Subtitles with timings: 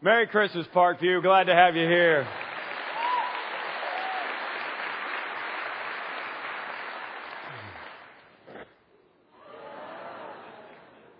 [0.00, 1.20] Merry Christmas, Parkview.
[1.22, 2.24] Glad to have you here.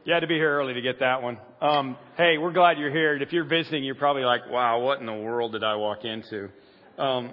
[0.05, 1.39] You had to be here early to get that one.
[1.61, 3.17] Um, hey, we're glad you're here.
[3.21, 6.49] If you're visiting, you're probably like, wow, what in the world did I walk into?
[6.97, 7.33] Um,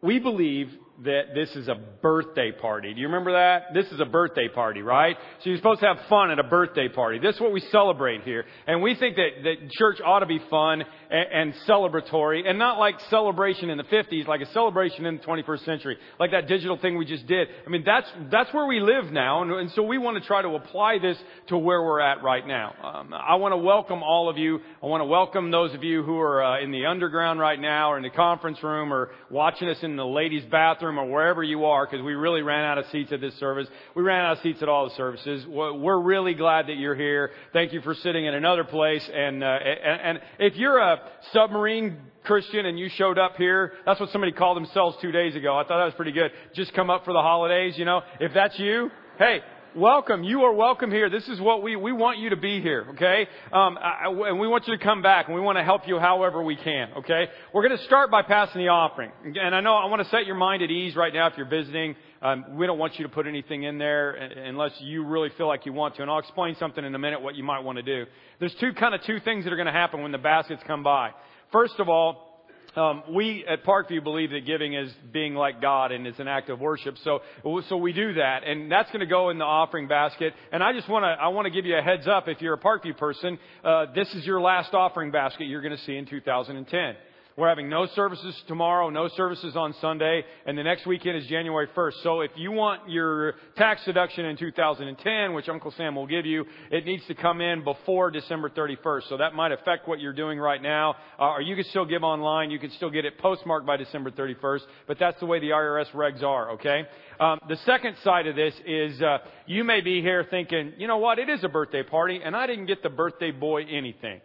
[0.00, 0.70] we believe
[1.02, 2.94] that this is a birthday party.
[2.94, 3.74] Do you remember that?
[3.74, 5.16] This is a birthday party, right?
[5.42, 7.18] So you're supposed to have fun at a birthday party.
[7.18, 8.44] This is what we celebrate here.
[8.68, 12.78] And we think that, that church ought to be fun and, and celebratory and not
[12.78, 16.78] like celebration in the 50s, like a celebration in the 21st century, like that digital
[16.78, 17.48] thing we just did.
[17.66, 19.42] I mean, that's, that's where we live now.
[19.42, 21.18] And, and so we want to try to apply this
[21.48, 22.72] to where we're at right now.
[22.82, 24.60] Um, I want to welcome all of you.
[24.80, 27.90] I want to welcome those of you who are uh, in the underground right now
[27.90, 31.42] or in the conference room or watching us in the ladies' bathroom bathroom or wherever
[31.42, 33.68] you are, because we really ran out of seats at this service.
[33.94, 35.46] We ran out of seats at all the services.
[35.46, 37.30] We're really glad that you're here.
[37.52, 39.08] Thank you for sitting in another place.
[39.12, 41.00] And, uh, and, and if you're a
[41.32, 45.56] submarine Christian and you showed up here, that's what somebody called themselves two days ago.
[45.56, 46.30] I thought that was pretty good.
[46.54, 48.02] Just come up for the holidays, you know.
[48.20, 49.40] If that's you, hey,
[49.76, 50.22] welcome.
[50.22, 51.10] You are welcome here.
[51.10, 53.26] This is what we, we want you to be here, okay?
[53.52, 55.98] Um, I, and we want you to come back and we want to help you
[55.98, 57.26] however we can, okay?
[57.52, 59.10] We're going to start by passing the offering.
[59.24, 61.48] And I know I want to set your mind at ease right now if you're
[61.48, 61.96] visiting.
[62.22, 65.66] Um, we don't want you to put anything in there unless you really feel like
[65.66, 66.02] you want to.
[66.02, 68.04] And I'll explain something in a minute what you might want to do.
[68.38, 70.82] There's two kind of two things that are going to happen when the baskets come
[70.82, 71.10] by.
[71.52, 72.33] First of all,
[72.76, 76.50] um, we at Parkview believe that giving is being like God and it's an act
[76.50, 76.96] of worship.
[77.04, 77.20] So,
[77.68, 80.34] so we do that, and that's going to go in the offering basket.
[80.52, 82.28] And I just want to, I want to give you a heads up.
[82.28, 85.82] If you're a Parkview person, uh, this is your last offering basket you're going to
[85.84, 86.96] see in 2010.
[87.36, 91.66] We're having no services tomorrow, no services on Sunday, and the next weekend is January
[91.76, 91.94] 1st.
[92.04, 96.44] So if you want your tax deduction in 2010, which Uncle Sam will give you,
[96.70, 99.08] it needs to come in before December 31st.
[99.08, 100.94] So that might affect what you're doing right now.
[101.18, 102.52] Uh, or you can still give online.
[102.52, 105.90] You can still get it postmarked by December 31st, but that's the way the IRS
[105.90, 106.82] regs are, okay?
[107.18, 110.98] Um, the second side of this is uh, you may be here thinking, you know
[110.98, 114.20] what, it is a birthday party, and I didn't get the birthday boy anything.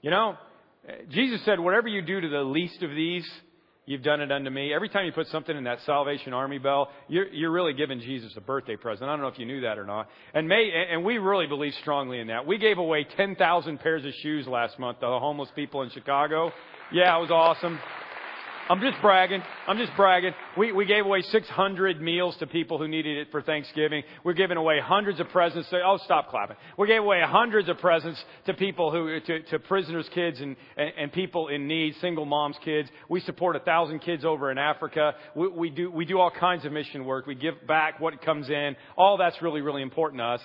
[0.00, 0.38] You know,
[1.10, 3.28] Jesus said, whatever you do to the least of these,
[3.86, 4.72] you've done it unto me.
[4.72, 8.32] Every time you put something in that Salvation Army bell, you're, you're really giving Jesus
[8.36, 9.08] a birthday present.
[9.08, 10.08] I don't know if you knew that or not.
[10.34, 12.46] And may, and we really believe strongly in that.
[12.46, 16.52] We gave away 10,000 pairs of shoes last month to the homeless people in Chicago.
[16.92, 17.78] Yeah, it was awesome.
[18.70, 19.42] I'm just bragging.
[19.66, 20.32] I'm just bragging.
[20.58, 24.02] We, we gave away 600 meals to people who needed it for Thanksgiving.
[24.24, 25.70] We're giving away hundreds of presents.
[25.70, 26.56] To, oh, stop clapping.
[26.76, 30.92] We gave away hundreds of presents to people who, to, to prisoners' kids and, and,
[30.98, 32.90] and people in need, single moms' kids.
[33.08, 35.14] We support a thousand kids over in Africa.
[35.34, 37.26] We, we do, we do all kinds of mission work.
[37.26, 38.76] We give back what comes in.
[38.98, 40.40] All that's really, really important to us.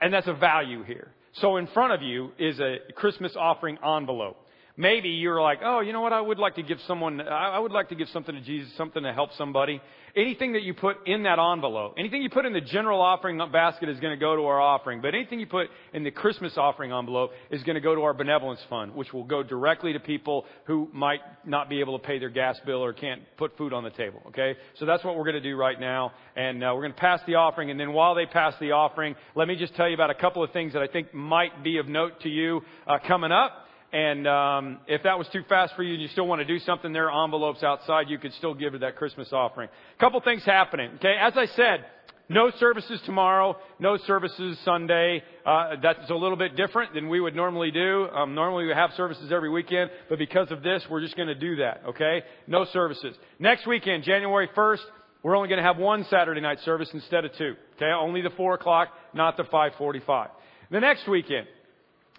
[0.00, 1.12] And that's a value here.
[1.34, 4.36] So in front of you is a Christmas offering envelope.
[4.76, 6.12] Maybe you're like, oh, you know what?
[6.12, 9.02] I would like to give someone, I would like to give something to Jesus, something
[9.02, 9.80] to help somebody.
[10.16, 13.88] Anything that you put in that envelope, anything you put in the general offering basket
[13.88, 15.00] is going to go to our offering.
[15.00, 18.14] But anything you put in the Christmas offering envelope is going to go to our
[18.14, 22.18] benevolence fund, which will go directly to people who might not be able to pay
[22.18, 24.20] their gas bill or can't put food on the table.
[24.28, 24.56] Okay?
[24.78, 26.12] So that's what we're going to do right now.
[26.34, 27.70] And uh, we're going to pass the offering.
[27.70, 30.42] And then while they pass the offering, let me just tell you about a couple
[30.42, 33.66] of things that I think might be of note to you uh, coming up.
[33.92, 36.58] And um, if that was too fast for you and you still want to do
[36.60, 38.08] something, there are envelopes outside.
[38.08, 39.68] You could still give to that Christmas offering.
[39.68, 40.92] A couple things happening.
[40.96, 41.84] Okay, as I said,
[42.28, 45.24] no services tomorrow, no services Sunday.
[45.44, 48.06] Uh, that's a little bit different than we would normally do.
[48.08, 51.34] Um, normally we have services every weekend, but because of this, we're just going to
[51.34, 51.82] do that.
[51.88, 53.16] Okay, no services.
[53.40, 54.78] Next weekend, January 1st,
[55.24, 57.56] we're only going to have one Saturday night service instead of two.
[57.74, 60.28] Okay, only the four o'clock, not the 5:45.
[60.70, 61.48] The next weekend,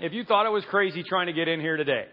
[0.01, 2.05] if you thought it was crazy trying to get in here today,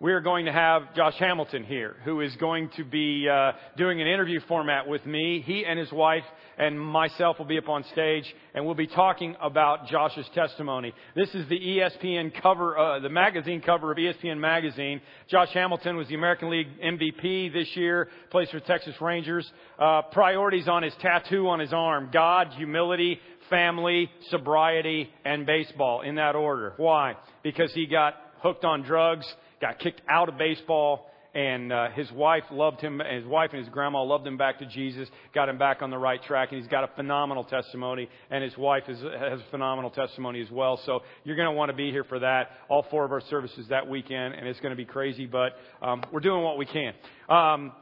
[0.00, 4.00] we are going to have Josh Hamilton here, who is going to be uh, doing
[4.00, 5.42] an interview format with me.
[5.44, 6.22] He and his wife
[6.56, 8.24] and myself will be up on stage,
[8.54, 10.94] and we'll be talking about Josh's testimony.
[11.14, 15.00] This is the ESPN cover, uh, the magazine cover of ESPN magazine.
[15.28, 19.50] Josh Hamilton was the American League MVP this year, plays for Texas Rangers.
[19.78, 26.16] Uh, priorities on his tattoo on his arm: God, humility, family, sobriety, and baseball in
[26.16, 26.74] that order.
[26.76, 27.16] Why?
[27.42, 29.26] Because he got hooked on drugs,
[29.60, 33.00] got kicked out of baseball, and uh, his wife loved him.
[33.00, 35.98] His wife and his grandma loved him back to Jesus, got him back on the
[35.98, 38.08] right track, and he's got a phenomenal testimony.
[38.30, 40.80] And his wife is, has a phenomenal testimony as well.
[40.84, 42.50] So you're going to want to be here for that.
[42.68, 45.52] All four of our services that weekend, and it's going to be crazy, but
[45.82, 46.94] um, we're doing what we can.
[47.28, 47.72] Um,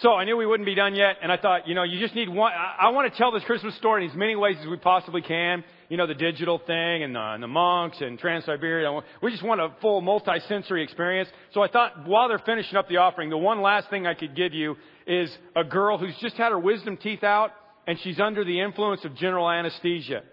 [0.00, 2.14] So I knew we wouldn't be done yet, and I thought, you know, you just
[2.14, 2.52] need one.
[2.52, 5.22] I, I want to tell this Christmas story in as many ways as we possibly
[5.22, 5.64] can.
[5.88, 9.00] You know, the digital thing and the, and the monks and Trans-Siberia.
[9.22, 11.30] We just want a full multi-sensory experience.
[11.54, 14.36] So I thought while they're finishing up the offering, the one last thing I could
[14.36, 14.76] give you
[15.06, 17.52] is a girl who's just had her wisdom teeth out
[17.86, 20.24] and she's under the influence of general anesthesia.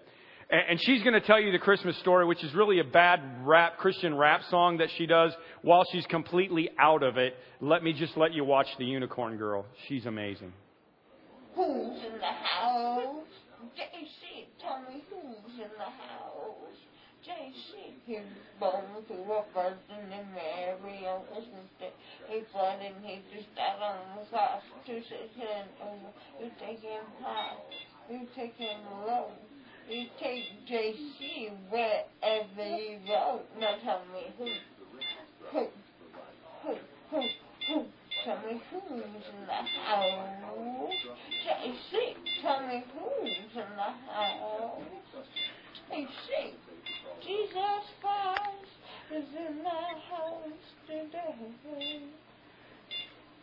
[0.54, 3.76] And she's going to tell you the Christmas story, which is really a bad rap,
[3.78, 7.34] Christian rap song that she does while she's completely out of it.
[7.60, 9.66] Let me just let you watch the Unicorn Girl.
[9.88, 10.52] She's amazing.
[11.56, 13.26] Who's in the house?
[13.74, 16.54] JC, tell me who's in the house.
[17.26, 18.24] JC, his
[18.60, 21.90] bones who were virgin and Mary on Christmas Day.
[22.28, 25.18] He blood and he just died on the say,
[25.82, 25.96] oh,
[26.40, 27.56] you take him high,
[28.08, 29.32] you take him low.
[29.88, 33.40] You take JC wherever you go.
[33.60, 34.48] Now tell me who,
[35.50, 35.66] who,
[36.62, 36.74] who,
[37.10, 37.20] who,
[37.68, 37.84] who.
[38.24, 40.94] Tell me who's in the house.
[41.44, 44.82] JC, tell me who's in the house.
[45.92, 46.54] JC,
[47.22, 48.70] Jesus Christ
[49.14, 52.00] is in the house today.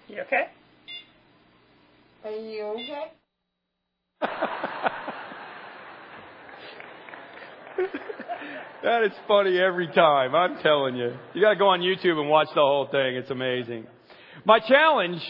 [0.08, 0.48] You okay?
[2.26, 3.12] Are you okay?
[8.84, 10.36] that is funny every time.
[10.36, 11.14] I'm telling you.
[11.34, 13.16] You got to go on YouTube and watch the whole thing.
[13.16, 13.88] It's amazing.
[14.46, 15.22] My challenge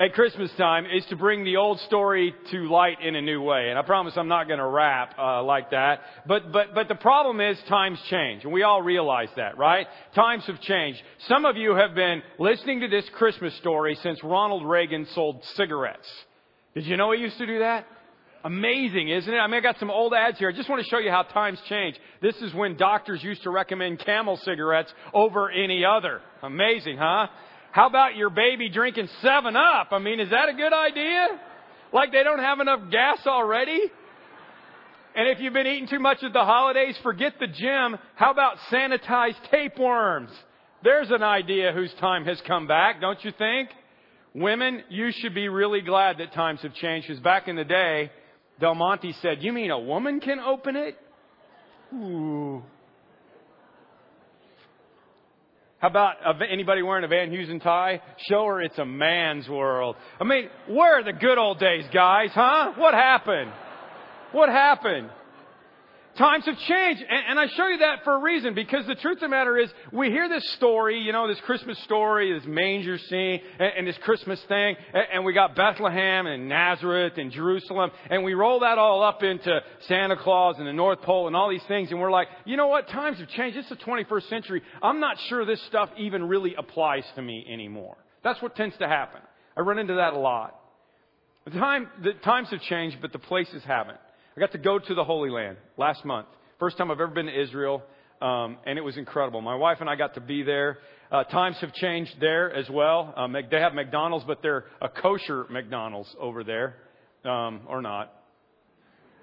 [0.00, 3.70] at Christmas time is to bring the old story to light in a new way.
[3.70, 6.00] And I promise I'm not going to rap uh, like that.
[6.26, 9.86] But but but the problem is times change, and we all realize that, right?
[10.14, 11.00] Times have changed.
[11.26, 16.08] Some of you have been listening to this Christmas story since Ronald Reagan sold cigarettes.
[16.74, 17.86] Did you know he used to do that?
[18.44, 19.36] Amazing, isn't it?
[19.36, 20.48] I mean, I got some old ads here.
[20.48, 21.96] I just want to show you how times change.
[22.22, 26.20] This is when doctors used to recommend camel cigarettes over any other.
[26.42, 27.26] Amazing, huh?
[27.72, 29.88] How about your baby drinking 7 Up?
[29.90, 31.26] I mean, is that a good idea?
[31.92, 33.80] Like they don't have enough gas already?
[35.16, 37.96] And if you've been eating too much at the holidays, forget the gym.
[38.14, 40.30] How about sanitized tapeworms?
[40.84, 43.70] There's an idea whose time has come back, don't you think?
[44.34, 48.12] Women, you should be really glad that times have changed because back in the day,
[48.60, 50.96] Del Monte said, You mean a woman can open it?
[51.94, 52.62] Ooh.
[55.78, 56.16] How about
[56.50, 58.02] anybody wearing a Van Heusen tie?
[58.28, 59.94] Show her it's a man's world.
[60.20, 62.72] I mean, where are the good old days, guys, huh?
[62.76, 63.52] What happened?
[64.32, 65.08] What happened?
[66.18, 67.00] Times have changed.
[67.08, 69.56] And, and, I show you that for a reason because the truth of the matter
[69.56, 73.86] is we hear this story, you know, this Christmas story, this manger scene and, and
[73.86, 74.74] this Christmas thing.
[74.92, 79.22] And, and, we got Bethlehem and Nazareth and Jerusalem and we roll that all up
[79.22, 81.92] into Santa Claus and the North Pole and all these things.
[81.92, 82.88] And we're like, you know what?
[82.88, 83.56] Times have changed.
[83.56, 84.62] It's the 21st century.
[84.82, 87.96] I'm not sure this stuff even really applies to me anymore.
[88.24, 89.20] That's what tends to happen.
[89.56, 90.58] I run into that a lot.
[91.44, 93.98] The time, the times have changed, but the places haven't.
[94.38, 96.28] I got to go to the Holy Land last month.
[96.60, 97.82] First time I've ever been to Israel,
[98.22, 99.40] um, and it was incredible.
[99.40, 100.78] My wife and I got to be there.
[101.10, 103.12] Uh, times have changed there as well.
[103.16, 106.76] Um, they have McDonald's, but they're a kosher McDonald's over there,
[107.24, 108.14] um, or not.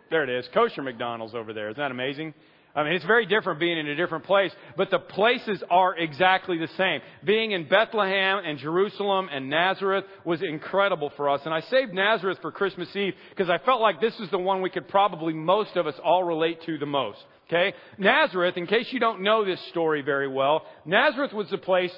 [0.10, 1.70] There it is, kosher McDonald's over there.
[1.70, 2.34] Isn't that amazing?
[2.75, 6.57] I mean, it's very different being in a different place, but the places are exactly
[6.57, 7.00] the same.
[7.24, 11.39] Being in Bethlehem and Jerusalem and Nazareth was incredible for us.
[11.45, 14.62] And I saved Nazareth for Christmas Eve because I felt like this is the one
[14.62, 17.19] we could probably most of us all relate to the most.
[17.48, 17.74] Okay?
[17.98, 21.94] Nazareth, in case you don't know this story very well, Nazareth was the place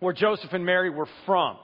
[0.00, 1.56] where Joseph and Mary were from.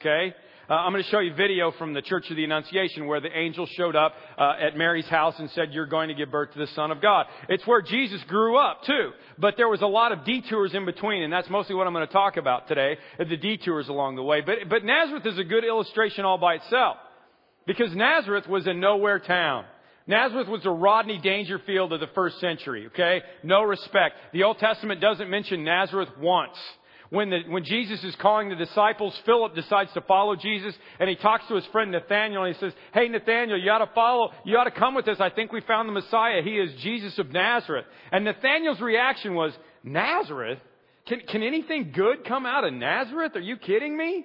[0.00, 0.34] Okay?
[0.72, 3.28] Uh, I'm going to show you video from the Church of the Annunciation where the
[3.36, 6.58] angel showed up uh, at Mary's house and said, You're going to give birth to
[6.58, 7.26] the Son of God.
[7.50, 9.10] It's where Jesus grew up, too.
[9.36, 12.06] But there was a lot of detours in between, and that's mostly what I'm going
[12.06, 14.40] to talk about today, the detours along the way.
[14.40, 16.96] But, but Nazareth is a good illustration all by itself.
[17.66, 19.66] Because Nazareth was a nowhere town.
[20.06, 23.20] Nazareth was a Rodney Dangerfield of the first century, okay?
[23.42, 24.14] No respect.
[24.32, 26.56] The Old Testament doesn't mention Nazareth once
[27.12, 31.14] when, the, when Jesus is calling the disciples, Philip decides to follow Jesus and he
[31.14, 34.56] talks to his friend Nathaniel and he says, Hey Nathaniel, you ought to follow, you
[34.56, 35.18] ought to come with us.
[35.20, 36.40] I think we found the Messiah.
[36.42, 37.84] He is Jesus of Nazareth.
[38.10, 39.52] And Nathaniel's reaction was,
[39.84, 40.58] Nazareth?
[41.06, 43.32] Can, can anything good come out of Nazareth?
[43.36, 44.24] Are you kidding me?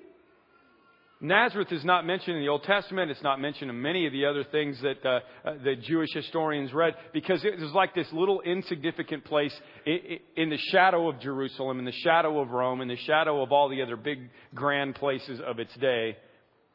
[1.19, 3.09] Nazareth is not mentioned in the Old Testament.
[3.09, 6.73] It's not mentioned in many of the other things that uh, uh, the Jewish historians
[6.73, 9.53] read because it was like this little insignificant place
[9.85, 13.67] in the shadow of Jerusalem, in the shadow of Rome, in the shadow of all
[13.67, 16.17] the other big grand places of its day.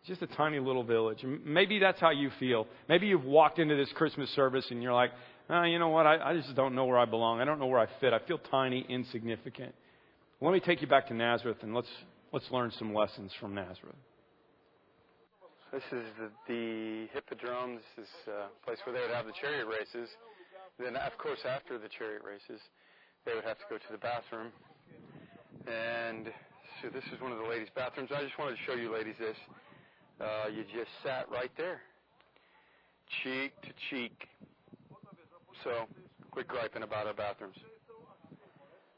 [0.08, 1.24] Just a tiny little village.
[1.44, 2.66] Maybe that's how you feel.
[2.88, 5.12] Maybe you've walked into this Christmas service and you're like,
[5.50, 6.06] oh, you know what?
[6.06, 7.40] I, I just don't know where I belong.
[7.40, 8.12] I don't know where I fit.
[8.12, 9.72] I feel tiny, insignificant.
[10.40, 11.86] Let me take you back to Nazareth and let's,
[12.32, 13.94] let's learn some lessons from Nazareth.
[15.72, 17.80] This is the, the Hippodrome.
[17.80, 20.06] This is a place where they would have the chariot races.
[20.78, 22.60] Then, of course, after the chariot races,
[23.24, 24.52] they would have to go to the bathroom.
[25.64, 26.28] And
[26.82, 28.10] so this is one of the ladies' bathrooms.
[28.12, 29.36] I just wanted to show you ladies this.
[30.20, 31.80] Uh, you just sat right there,
[33.24, 34.28] cheek to cheek.
[35.64, 35.88] So,
[36.32, 37.56] quit griping about our bathrooms.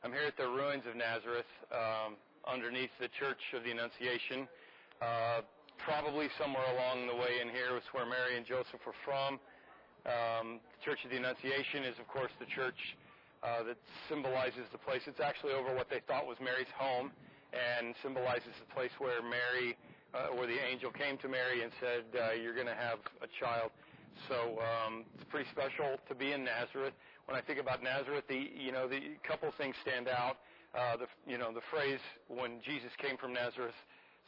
[0.03, 2.19] I'm here at the ruins of Nazareth, um,
[2.51, 4.49] underneath the Church of the Annunciation.
[5.01, 5.47] Uh,
[5.79, 9.41] probably somewhere along the way in here was where Mary and Joseph were from.
[10.05, 12.77] Um, the Church of the Annunciation is, of course, the church
[13.43, 13.77] uh, that
[14.09, 15.01] symbolizes the place.
[15.07, 17.11] It's actually over what they thought was Mary's home
[17.53, 19.77] and symbolizes the place where Mary,
[20.13, 23.29] uh, where the angel came to Mary and said, uh, "You're going to have a
[23.41, 23.71] child."
[24.29, 26.95] So um, it's pretty special to be in Nazareth.
[27.27, 30.39] When I think about Nazareth, the you know the couple things stand out.
[30.75, 33.77] Uh, the you know the phrase when Jesus came from Nazareth,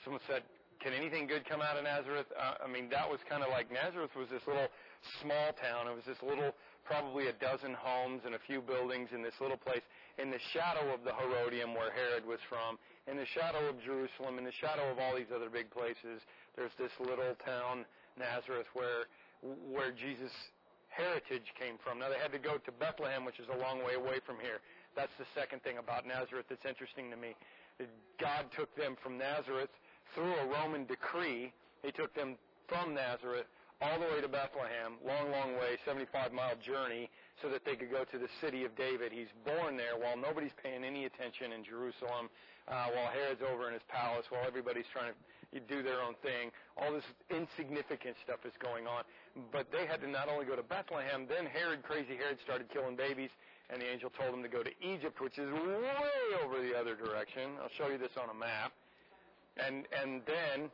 [0.05, 0.43] someone said,
[0.80, 3.71] "Can anything good come out of Nazareth?" Uh, I mean that was kind of like
[3.71, 4.68] Nazareth was this little
[5.23, 5.88] small town.
[5.88, 6.54] It was this little,
[6.85, 9.83] probably a dozen homes and a few buildings in this little place
[10.18, 14.38] in the shadow of the Herodium where Herod was from, in the shadow of Jerusalem,
[14.38, 16.25] in the shadow of all these other big places.
[16.56, 17.85] There's this little town,
[18.18, 19.06] Nazareth, where
[19.42, 20.33] where Jesus'
[20.88, 21.99] heritage came from.
[22.00, 24.64] Now they had to go to Bethlehem, which is a long way away from here.
[24.97, 27.37] That's the second thing about Nazareth that's interesting to me.
[28.18, 29.68] God took them from Nazareth
[30.15, 31.53] through a Roman decree.
[31.83, 32.37] He took them
[32.69, 33.47] from Nazareth
[33.81, 37.11] all the way to Bethlehem, long, long way, 75 mile journey,
[37.43, 39.13] so that they could go to the city of David.
[39.13, 42.33] He's born there while nobody's paying any attention in Jerusalem,
[42.69, 46.51] uh, while Herod's over in his palace, while everybody's trying to do their own thing.
[46.81, 49.05] All this insignificant stuff is going on.
[49.53, 52.97] But they had to not only go to Bethlehem, then Herod, crazy Herod, started killing
[52.97, 53.31] babies,
[53.69, 56.97] and the angel told him to go to Egypt, which is way over the other
[56.97, 57.61] direction.
[57.61, 58.73] I'll show you this on a map.
[59.57, 60.69] And, and then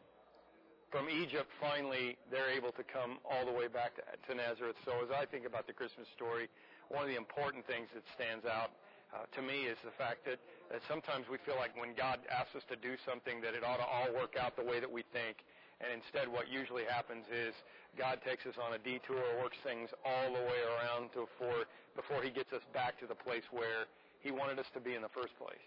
[0.90, 4.76] from Egypt, finally, they're able to come all the way back to, to Nazareth.
[4.84, 6.48] So as I think about the Christmas story,
[6.88, 8.76] one of the important things that stands out
[9.12, 10.40] uh, to me is the fact that,
[10.72, 13.80] that sometimes we feel like when God asks us to do something that it ought
[13.80, 15.44] to all work out the way that we think.
[15.80, 17.56] And instead what usually happens is
[17.96, 22.20] God takes us on a detour, works things all the way around to before, before
[22.22, 23.88] he gets us back to the place where
[24.20, 25.60] he wanted us to be in the first place.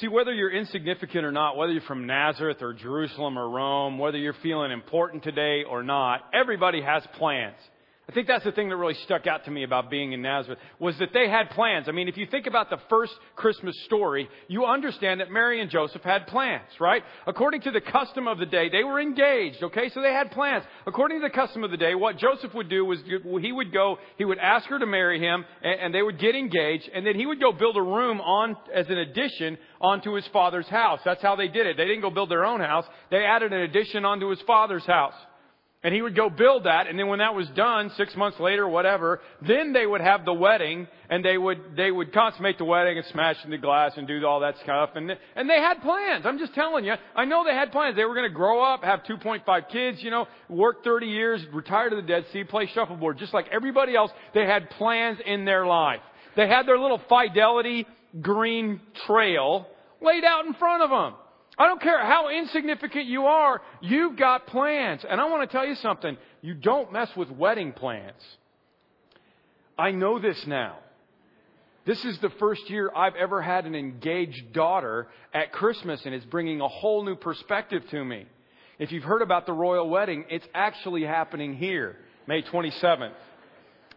[0.00, 4.18] See, whether you're insignificant or not, whether you're from Nazareth or Jerusalem or Rome, whether
[4.18, 7.56] you're feeling important today or not, everybody has plans.
[8.06, 10.58] I think that's the thing that really stuck out to me about being in Nazareth
[10.78, 11.88] was that they had plans.
[11.88, 15.70] I mean, if you think about the first Christmas story, you understand that Mary and
[15.70, 17.02] Joseph had plans, right?
[17.26, 19.88] According to the custom of the day, they were engaged, okay?
[19.88, 20.64] So they had plans.
[20.86, 22.98] According to the custom of the day, what Joseph would do was
[23.40, 26.90] he would go, he would ask her to marry him, and, they would get engaged,
[26.92, 30.68] and then he would go build a room on, as an addition onto his father's
[30.68, 31.00] house.
[31.06, 31.78] That's how they did it.
[31.78, 32.84] They didn't go build their own house.
[33.10, 35.14] They added an addition onto his father's house.
[35.84, 38.66] And he would go build that, and then when that was done, six months later,
[38.66, 42.96] whatever, then they would have the wedding, and they would, they would consummate the wedding
[42.96, 44.92] and smash in the glass and do all that stuff.
[44.94, 46.24] And, and they had plans.
[46.24, 46.94] I'm just telling you.
[47.14, 47.96] I know they had plans.
[47.96, 51.90] They were going to grow up, have 2.5 kids, you know, work 30 years, retire
[51.90, 53.18] to the Dead Sea, play shuffleboard.
[53.18, 56.00] Just like everybody else, they had plans in their life.
[56.34, 57.86] They had their little fidelity
[58.22, 59.66] green trail
[60.00, 61.14] laid out in front of them.
[61.56, 65.04] I don't care how insignificant you are, you've got plans.
[65.08, 66.16] And I want to tell you something.
[66.42, 68.20] You don't mess with wedding plans.
[69.78, 70.78] I know this now.
[71.86, 76.24] This is the first year I've ever had an engaged daughter at Christmas, and it's
[76.24, 78.26] bringing a whole new perspective to me.
[78.78, 81.96] If you've heard about the royal wedding, it's actually happening here,
[82.26, 83.12] May 27th.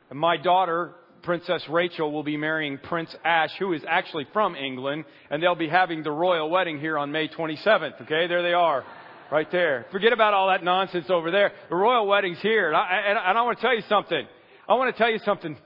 [0.10, 5.06] And my daughter Princess Rachel will be marrying Prince Ash, who is actually from England,
[5.30, 8.02] and they'll be having the royal wedding here on May 27th.
[8.04, 8.84] Okay, there they are.
[9.30, 9.86] Right there.
[9.92, 11.52] Forget about all that nonsense over there.
[11.70, 12.68] The royal wedding's here.
[12.68, 14.26] And I, and I want to tell you something.
[14.70, 15.58] I want to tell you something.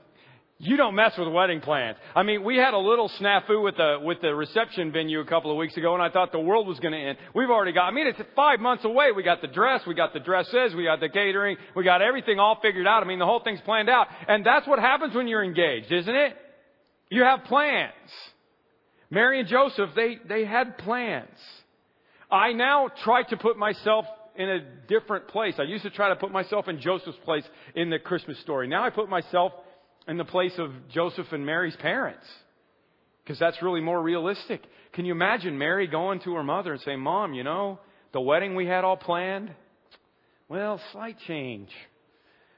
[0.64, 1.96] You don't mess with wedding plans.
[2.14, 5.50] I mean, we had a little snafu with the, with the reception venue a couple
[5.50, 7.18] of weeks ago and I thought the world was going to end.
[7.34, 9.10] We've already got, I mean, it's five months away.
[9.10, 12.38] We got the dress, we got the dresses, we got the catering, we got everything
[12.38, 13.02] all figured out.
[13.02, 14.06] I mean, the whole thing's planned out.
[14.28, 16.36] And that's what happens when you're engaged, isn't it?
[17.10, 17.90] You have plans.
[19.10, 21.26] Mary and Joseph, they, they had plans.
[22.30, 24.04] I now try to put myself
[24.36, 25.54] in a different place.
[25.58, 28.68] I used to try to put myself in Joseph's place in the Christmas story.
[28.68, 29.52] Now I put myself
[30.08, 32.26] in the place of Joseph and Mary's parents.
[33.22, 34.62] Because that's really more realistic.
[34.94, 37.78] Can you imagine Mary going to her mother and saying, Mom, you know,
[38.12, 39.54] the wedding we had all planned?
[40.48, 41.70] Well, slight change.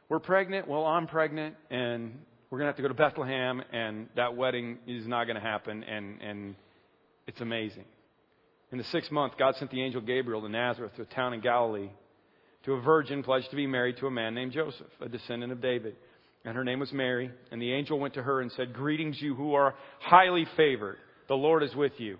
[0.08, 0.66] We're pregnant.
[0.66, 2.18] Well, I'm pregnant, and
[2.50, 5.42] we're going to have to go to Bethlehem, and that wedding is not going to
[5.42, 6.54] happen, and, and
[7.26, 7.84] it's amazing.
[8.72, 11.40] In the sixth month, God sent the angel Gabriel to Nazareth, to a town in
[11.40, 11.90] Galilee,
[12.64, 15.60] to a virgin pledged to be married to a man named Joseph, a descendant of
[15.60, 15.96] David.
[16.44, 17.30] And her name was Mary.
[17.50, 20.98] And the angel went to her and said, Greetings, you who are highly favored.
[21.28, 22.18] The Lord is with you.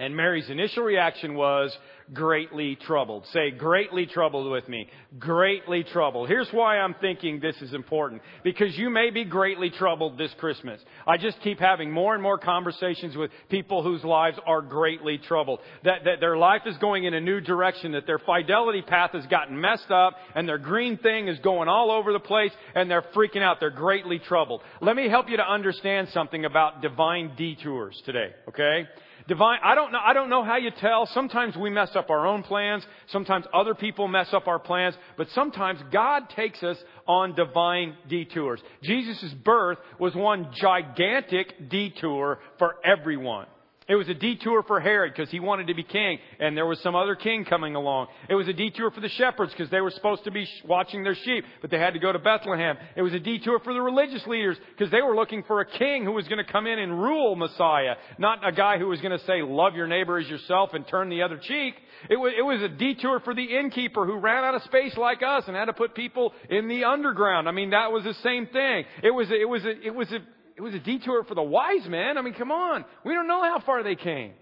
[0.00, 1.76] And Mary's initial reaction was
[2.12, 3.26] greatly troubled.
[3.32, 4.88] Say, greatly troubled with me.
[5.18, 6.28] Greatly troubled.
[6.28, 8.22] Here's why I'm thinking this is important.
[8.44, 10.80] Because you may be greatly troubled this Christmas.
[11.04, 15.58] I just keep having more and more conversations with people whose lives are greatly troubled.
[15.82, 19.26] That, that their life is going in a new direction, that their fidelity path has
[19.26, 23.04] gotten messed up, and their green thing is going all over the place, and they're
[23.16, 23.58] freaking out.
[23.58, 24.60] They're greatly troubled.
[24.80, 28.86] Let me help you to understand something about divine detours today, okay?
[29.28, 31.04] Divine, I don't know, I don't know how you tell.
[31.04, 32.82] Sometimes we mess up our own plans.
[33.08, 34.94] Sometimes other people mess up our plans.
[35.18, 38.58] But sometimes God takes us on divine detours.
[38.82, 43.46] Jesus' birth was one gigantic detour for everyone.
[43.88, 46.78] It was a detour for Herod because he wanted to be king, and there was
[46.80, 48.08] some other king coming along.
[48.28, 51.14] It was a detour for the shepherds because they were supposed to be watching their
[51.14, 52.76] sheep, but they had to go to Bethlehem.
[52.96, 56.04] It was a detour for the religious leaders because they were looking for a king
[56.04, 59.18] who was going to come in and rule Messiah, not a guy who was going
[59.18, 61.74] to say, love your neighbor as yourself and turn the other cheek.
[62.10, 65.22] It was, it was a detour for the innkeeper who ran out of space like
[65.22, 67.48] us and had to put people in the underground.
[67.48, 68.84] I mean, that was the same thing.
[69.02, 70.18] It was, it was, a, it was a,
[70.58, 72.18] it was a detour for the wise men.
[72.18, 72.84] I mean, come on.
[73.04, 74.32] We don't know how far they came.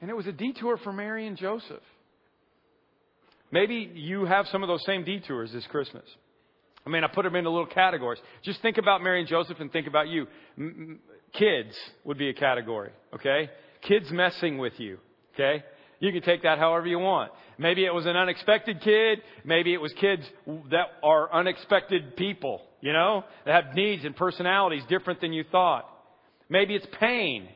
[0.00, 1.82] And it was a detour for Mary and Joseph.
[3.50, 6.04] Maybe you have some of those same detours this Christmas.
[6.86, 8.20] I mean, I put them into little categories.
[8.44, 10.28] Just think about Mary and Joseph and think about you.
[10.56, 11.00] M-
[11.32, 13.50] kids would be a category, okay?
[13.82, 14.98] Kids messing with you,
[15.34, 15.64] okay?
[15.98, 17.32] You can take that however you want.
[17.58, 19.18] Maybe it was an unexpected kid.
[19.44, 20.22] Maybe it was kids
[20.70, 25.88] that are unexpected people, you know, that have needs and personalities different than you thought.
[26.48, 27.48] Maybe it's pain.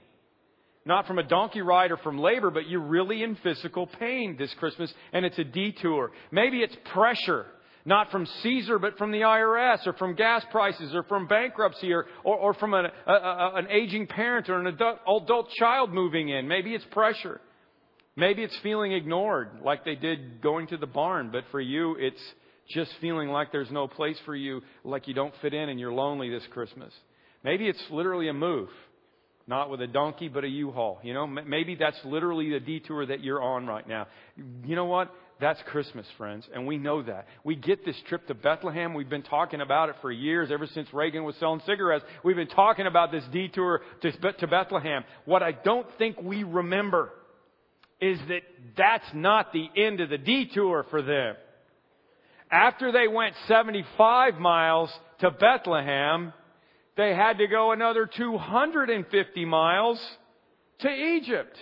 [0.86, 4.54] Not from a donkey ride or from labor, but you're really in physical pain this
[4.58, 6.12] Christmas and it's a detour.
[6.30, 7.46] Maybe it's pressure.
[7.86, 12.06] Not from Caesar, but from the IRS or from gas prices or from bankruptcy or,
[12.22, 16.30] or, or from an, a, a, an aging parent or an adult, adult child moving
[16.30, 16.48] in.
[16.48, 17.40] Maybe it's pressure.
[18.16, 22.20] Maybe it's feeling ignored like they did going to the barn, but for you, it's
[22.68, 25.92] just feeling like there's no place for you, like you don't fit in and you're
[25.92, 26.92] lonely this Christmas.
[27.42, 28.68] Maybe it's literally a move.
[29.46, 31.00] Not with a donkey, but a U-Haul.
[31.02, 34.06] You know, maybe that's literally the detour that you're on right now.
[34.64, 35.14] You know what?
[35.40, 37.26] That's Christmas, friends, and we know that.
[37.42, 38.94] We get this trip to Bethlehem.
[38.94, 42.04] We've been talking about it for years, ever since Reagan was selling cigarettes.
[42.22, 45.04] We've been talking about this detour to, Bethlehem.
[45.24, 47.10] What I don't think we remember
[48.00, 48.42] is that
[48.78, 51.34] that's not the end of the detour for them.
[52.54, 54.88] After they went 75 miles
[55.18, 56.32] to Bethlehem,
[56.96, 60.00] they had to go another 250 miles
[60.78, 61.56] to Egypt.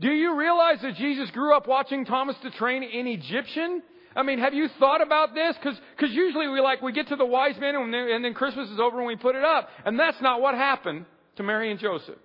[0.00, 3.80] Do you realize that Jesus grew up watching Thomas the Train in Egyptian?
[4.16, 5.54] I mean, have you thought about this?
[5.62, 8.68] Because cause usually we like, we get to the wise men and and then Christmas
[8.70, 9.68] is over and we put it up.
[9.86, 12.18] And that's not what happened to Mary and Joseph.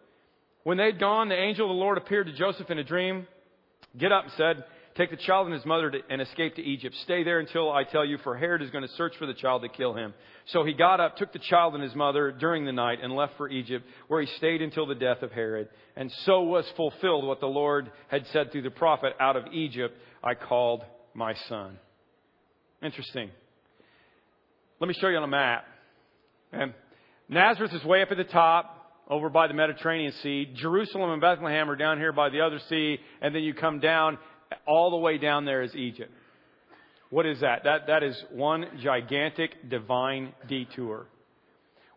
[0.63, 3.27] When they'd gone, the angel of the Lord appeared to Joseph in a dream.
[3.95, 4.63] Get up, and said,
[4.97, 6.95] Take the child and his mother to, and escape to Egypt.
[7.03, 9.61] Stay there until I tell you, for Herod is going to search for the child
[9.61, 10.15] to kill him.
[10.47, 13.37] So he got up, took the child and his mother during the night, and left
[13.37, 15.69] for Egypt, where he stayed until the death of Herod.
[15.95, 19.95] And so was fulfilled what the Lord had said through the prophet, Out of Egypt
[20.23, 20.83] I called
[21.13, 21.77] my son.
[22.81, 23.29] Interesting.
[24.79, 25.65] Let me show you on a map.
[26.51, 26.73] And
[27.29, 28.73] Nazareth is way up at the top
[29.07, 30.51] over by the Mediterranean Sea.
[30.55, 34.17] Jerusalem and Bethlehem are down here by the other sea, and then you come down,
[34.65, 36.11] all the way down there is Egypt.
[37.09, 37.63] What is that?
[37.63, 41.05] That, that is one gigantic divine detour.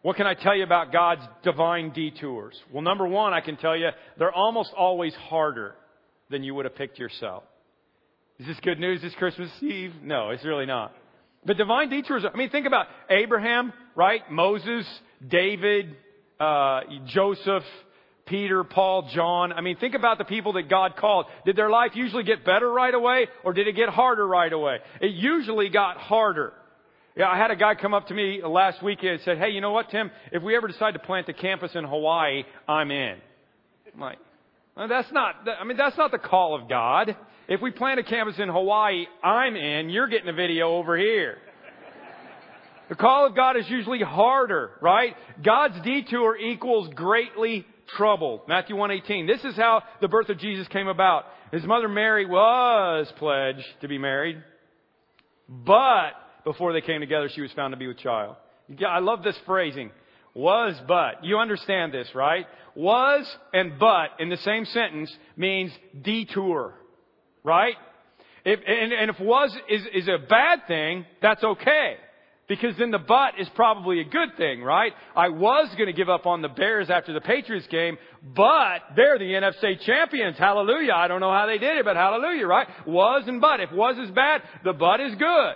[0.03, 2.59] What can I tell you about God's divine detours?
[2.73, 5.75] Well, number one, I can tell you they're almost always harder
[6.31, 7.43] than you would have picked yourself.
[8.39, 9.93] Is this good news this Christmas Eve?
[10.03, 10.95] No, it's really not.
[11.45, 14.23] But divine detours, I mean, think about Abraham, right?
[14.31, 14.87] Moses,
[15.27, 15.97] David,
[16.39, 17.65] uh, Joseph,
[18.27, 19.53] Peter, Paul, John.
[19.53, 21.27] I mean, think about the people that God called.
[21.45, 24.79] Did their life usually get better right away or did it get harder right away?
[25.01, 26.53] It usually got harder.
[27.17, 29.61] Yeah, I had a guy come up to me last weekend and said, Hey, you
[29.61, 30.11] know what, Tim?
[30.33, 33.17] If we ever decide to plant a campus in Hawaii, I'm in.
[33.93, 34.19] I'm like,
[34.77, 37.17] well, that's not, I mean, that's not the call of God.
[37.49, 39.91] If we plant a campus in Hawaii, I'm in.
[39.91, 41.39] You're getting a video over here.
[42.89, 45.15] The call of God is usually harder, right?
[45.45, 47.65] God's detour equals greatly
[47.97, 48.43] troubled.
[48.49, 49.27] Matthew 118.
[49.27, 51.25] This is how the birth of Jesus came about.
[51.53, 54.43] His mother Mary was pledged to be married,
[55.49, 56.13] but
[56.45, 58.37] before they came together, she was found to be with child.
[58.87, 59.91] I love this phrasing.
[60.35, 61.25] Was but.
[61.25, 62.47] You understand this, right?
[62.77, 66.75] Was and but in the same sentence means detour.
[67.43, 67.75] Right?
[68.45, 71.97] If, and, and if was is, is a bad thing, that's okay.
[72.51, 74.93] Because then the but is probably a good thing, right?
[75.15, 77.97] I was going to give up on the Bears after the Patriots game,
[78.35, 80.37] but they're the NFC champions.
[80.37, 80.95] Hallelujah.
[80.95, 82.67] I don't know how they did it, but hallelujah, right?
[82.89, 83.61] Was and but.
[83.61, 85.53] If was is bad, the but is good.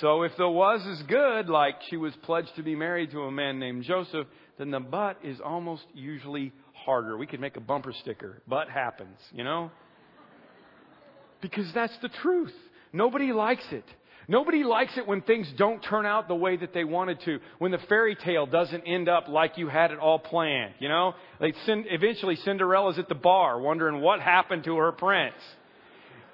[0.00, 3.30] So if the was is good, like she was pledged to be married to a
[3.30, 7.18] man named Joseph, then the but is almost usually harder.
[7.18, 8.40] We could make a bumper sticker.
[8.48, 9.70] But happens, you know?
[11.42, 12.54] Because that's the truth.
[12.94, 13.84] Nobody likes it.
[14.32, 17.38] Nobody likes it when things don't turn out the way that they wanted to.
[17.58, 21.12] When the fairy tale doesn't end up like you had it all planned, you know?
[21.38, 25.34] Like eventually Cinderella's at the bar wondering what happened to her prince.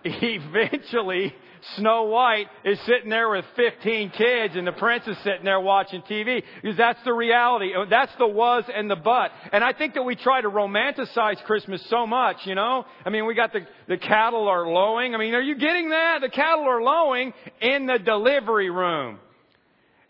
[0.05, 1.35] Eventually,
[1.77, 6.03] Snow White is sitting there with 15 kids and the prince is sitting there watching
[6.03, 6.43] TV.
[6.63, 7.73] Because that's the reality.
[7.75, 9.31] Uh, that's the was and the but.
[9.53, 12.85] And I think that we try to romanticize Christmas so much, you know?
[13.05, 15.15] I mean, we got the, the cattle are lowing.
[15.15, 16.21] I mean, are you getting that?
[16.21, 19.19] The cattle are lowing in the delivery room.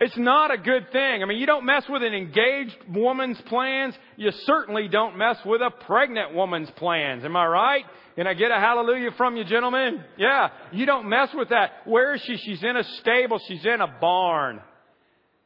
[0.01, 1.23] It's not a good thing.
[1.23, 3.95] I mean, you don't mess with an engaged woman's plans.
[4.17, 7.25] You certainly don't mess with a pregnant woman's plans.
[7.25, 7.85] Am I right?
[8.19, 10.03] Can I get a hallelujah from you, gentlemen?
[10.17, 10.49] Yeah.
[10.73, 11.71] You don't mess with that.
[11.85, 12.37] Where is she?
[12.37, 13.39] She's in a stable.
[13.47, 14.61] She's in a barn.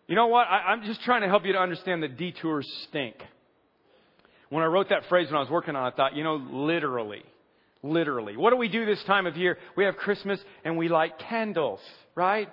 [0.06, 0.46] You know what?
[0.48, 3.16] I, am just trying to help you to understand that detours stink.
[4.48, 6.36] When I wrote that phrase when I was working on it, I thought, you know,
[6.36, 7.22] literally,
[7.82, 8.38] literally.
[8.38, 9.58] What do we do this time of year?
[9.76, 11.80] We have Christmas and we light candles,
[12.14, 12.48] right?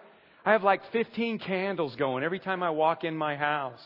[0.46, 3.80] I have like 15 candles going every time I walk in my house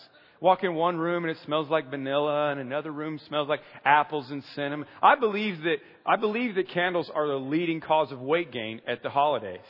[0.43, 4.29] walk in one room and it smells like vanilla and another room smells like apples
[4.29, 4.85] and cinnamon.
[5.01, 9.01] I believe that, I believe that candles are the leading cause of weight gain at
[9.01, 9.61] the holidays.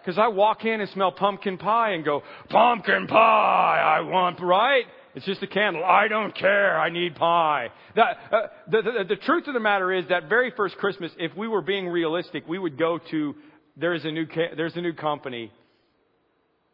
[0.00, 4.84] Because I walk in and smell pumpkin pie and go, pumpkin pie, I want, right?
[5.14, 5.82] It's just a candle.
[5.84, 6.78] I don't care.
[6.78, 7.68] I need pie.
[7.96, 8.36] That, uh,
[8.70, 11.62] the, the, the truth of the matter is that very first Christmas, if we were
[11.62, 13.34] being realistic, we would go to,
[13.74, 15.50] there's a new, there's a new company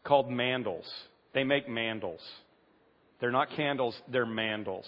[0.03, 0.87] called Mandels.
[1.33, 2.21] They make mandals.
[3.21, 4.87] They're not candles, they're mandals.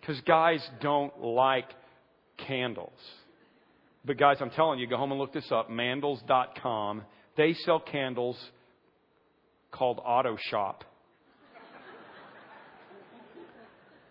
[0.00, 1.68] Because guys don't like
[2.46, 2.98] candles.
[4.04, 5.70] But guys, I'm telling you, go home and look this up.
[5.70, 7.02] mandals.com.
[7.36, 8.36] They sell candles
[9.72, 10.84] called Auto Shop.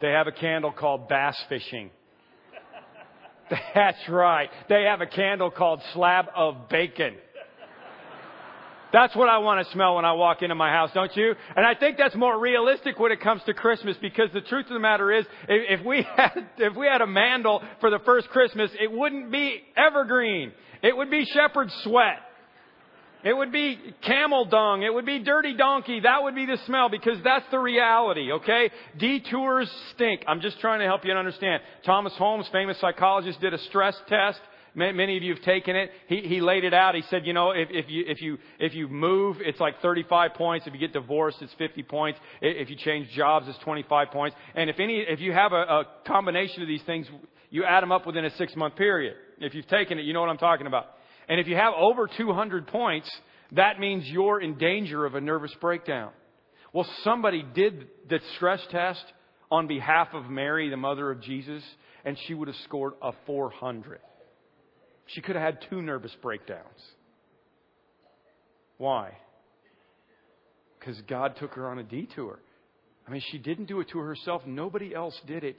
[0.02, 1.90] They have a candle called Bass Fishing.
[3.74, 4.50] That's right.
[4.68, 7.16] They have a candle called Slab of Bacon.
[8.94, 11.34] That's what I want to smell when I walk into my house, don't you?
[11.56, 14.74] And I think that's more realistic when it comes to Christmas because the truth of
[14.74, 18.70] the matter is, if we had, if we had a mandel for the first Christmas,
[18.80, 20.52] it wouldn't be evergreen.
[20.84, 22.20] It would be shepherd's sweat.
[23.24, 24.84] It would be camel dung.
[24.84, 26.02] It would be dirty donkey.
[26.02, 28.70] That would be the smell because that's the reality, okay?
[29.00, 30.24] Detours stink.
[30.28, 31.64] I'm just trying to help you understand.
[31.84, 34.42] Thomas Holmes, famous psychologist, did a stress test
[34.76, 35.92] Many of you have taken it.
[36.08, 36.96] He, he laid it out.
[36.96, 40.34] He said, you know, if, if you, if you, if you move, it's like 35
[40.34, 40.66] points.
[40.66, 42.20] If you get divorced, it's 50 points.
[42.42, 44.36] If you change jobs, it's 25 points.
[44.56, 47.08] And if any, if you have a, a combination of these things,
[47.52, 49.16] you add them up within a six month period.
[49.40, 50.86] If you've taken it, you know what I'm talking about.
[51.30, 53.10] And if you have over 200 points,
[53.52, 56.12] that means you're in danger of a nervous breakdown.
[56.74, 59.04] Well, somebody did the stress test
[59.52, 61.64] on behalf of Mary, the mother of Jesus,
[62.04, 64.00] and she would have scored a 400.
[65.08, 66.82] She could have had two nervous breakdowns.
[68.78, 69.18] Why?
[70.80, 72.40] Because God took her on a detour.
[73.08, 74.44] I mean, she didn't do it to herself.
[74.46, 75.58] Nobody else did it.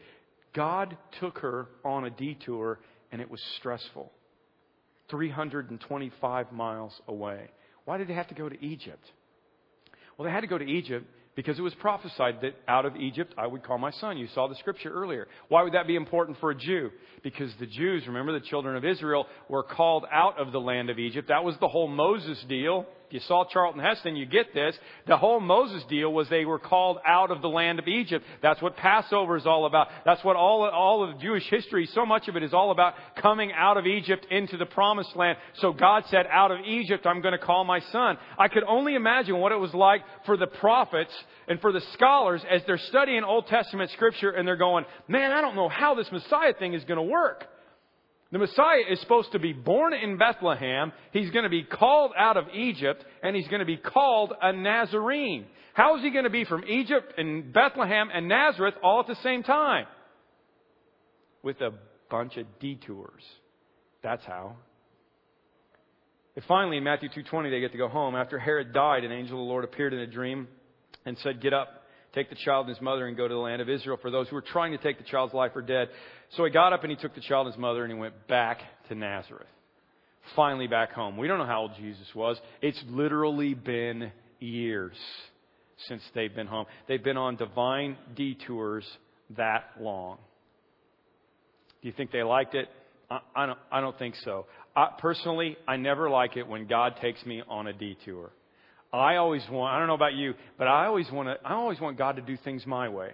[0.55, 2.79] God took her on a detour,
[3.13, 4.11] and it was stressful.
[5.11, 7.51] 325 miles away.
[7.85, 9.05] Why did they have to go to Egypt?
[10.17, 13.35] Well, they had to go to Egypt because it was prophesied that out of Egypt
[13.37, 14.19] I would call my son.
[14.19, 15.27] You saw the scripture earlier.
[15.49, 16.91] Why would that be important for a Jew?
[17.23, 20.99] Because the Jews, remember the children of Israel, were called out of the land of
[20.99, 21.29] Egypt.
[21.29, 24.77] That was the whole Moses deal you saw Charlton Heston, you get this.
[25.07, 28.25] The whole Moses deal was they were called out of the land of Egypt.
[28.43, 29.87] That's what Passover is all about.
[30.05, 33.53] That's what all, all of Jewish history, so much of it is all about coming
[33.53, 35.39] out of Egypt into the promised land.
[35.61, 38.19] So God said, out of Egypt, I'm going to call my son.
[38.37, 41.15] I could only imagine what it was like for the prophets
[41.47, 45.41] and for the scholars as they're studying Old Testament scripture and they're going, man, I
[45.41, 47.47] don't know how this Messiah thing is going to work.
[48.35, 50.93] The Messiah is supposed to be born in Bethlehem.
[51.13, 54.53] He's going to be called out of Egypt, and he's going to be called a
[54.53, 55.47] Nazarene.
[55.73, 59.15] How is he going to be from Egypt and Bethlehem and Nazareth all at the
[59.23, 59.87] same time?
[61.45, 61.75] With a
[62.11, 63.23] bunch of detours.
[64.03, 64.57] That's how.
[66.35, 68.17] And finally, in Matthew 2.20, they get to go home.
[68.17, 70.49] After Herod died, an angel of the Lord appeared in a dream
[71.07, 71.84] and said, Get up
[72.15, 73.99] take the child and his mother and go to the land of Israel.
[74.01, 75.89] For those who were trying to take the child's life are dead.
[76.37, 78.29] So he got up and he took the child and his mother and he went
[78.29, 79.49] back to Nazareth.
[80.35, 81.17] Finally back home.
[81.17, 82.39] We don't know how old Jesus was.
[82.63, 84.97] It's literally been years
[85.89, 86.67] since they've been home.
[86.89, 88.87] They've been on divine detours
[89.37, 90.19] that long.
[91.83, 92.69] Do you think they liked it?
[93.11, 94.47] I, I, don't, I don't think so.
[94.75, 98.31] I, personally, I never like it when God takes me on a detour.
[98.99, 101.81] I always want, I don't know about you, but I always want to, I always
[101.81, 103.11] want God to do things my way.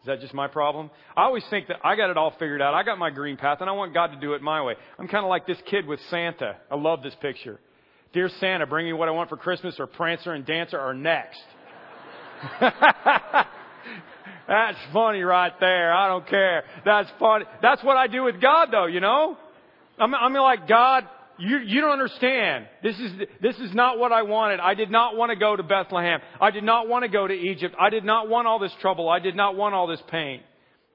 [0.00, 0.90] Is that just my problem?
[1.16, 2.74] I always think that I got it all figured out.
[2.74, 4.74] I got my green path and I want God to do it my way.
[4.98, 6.56] I'm kind of like this kid with Santa.
[6.70, 7.58] I love this picture.
[8.12, 11.40] Dear Santa, bring me what I want for Christmas or Prancer and Dancer are next.
[12.60, 13.48] That's
[14.92, 15.92] funny right there.
[15.92, 16.64] I don't care.
[16.84, 17.44] That's funny.
[17.60, 19.36] That's what I do with God though, you know?
[19.98, 22.66] I'm, I'm like, God, you, you don't understand.
[22.82, 24.60] This is, this is not what I wanted.
[24.60, 26.20] I did not want to go to Bethlehem.
[26.40, 27.74] I did not want to go to Egypt.
[27.78, 29.08] I did not want all this trouble.
[29.08, 30.40] I did not want all this pain.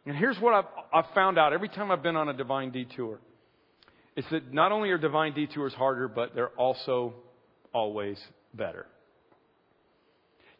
[0.05, 3.19] And here's what I've, I've found out every time I've been on a divine detour.
[4.15, 7.13] It's that not only are divine detours harder, but they're also
[7.73, 8.19] always
[8.53, 8.85] better.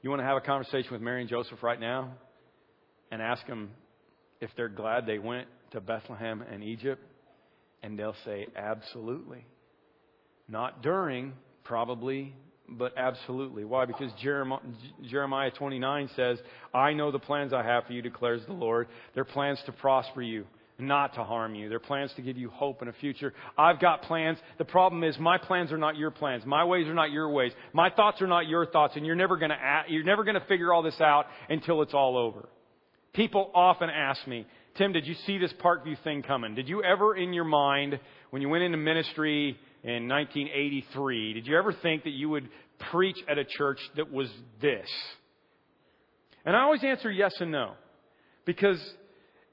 [0.01, 2.13] You want to have a conversation with Mary and Joseph right now
[3.11, 3.71] and ask them
[4.41, 7.01] if they're glad they went to Bethlehem and Egypt?
[7.81, 9.45] And they'll say, absolutely.
[10.47, 12.33] Not during, probably,
[12.67, 13.65] but absolutely.
[13.65, 13.85] Why?
[13.85, 16.39] Because Jeremiah 29 says,
[16.73, 18.87] I know the plans I have for you, declares the Lord.
[19.13, 20.45] They're plans to prosper you,
[20.79, 21.69] not to harm you.
[21.69, 23.33] They're plans to give you hope and a future.
[23.57, 24.37] I've got plans.
[24.57, 26.45] The problem is my plans are not your plans.
[26.45, 27.51] My ways are not your ways.
[27.73, 30.83] My thoughts are not your thoughts, and you're never gonna, you're never gonna figure all
[30.83, 32.47] this out until it's all over.
[33.13, 36.55] People often ask me, Tim, did you see this Parkview thing coming?
[36.55, 37.99] Did you ever in your mind,
[38.31, 42.47] when you went into ministry, in 1983, did you ever think that you would
[42.91, 44.29] preach at a church that was
[44.61, 44.87] this?
[46.45, 47.73] And I always answer yes and no.
[48.45, 48.79] Because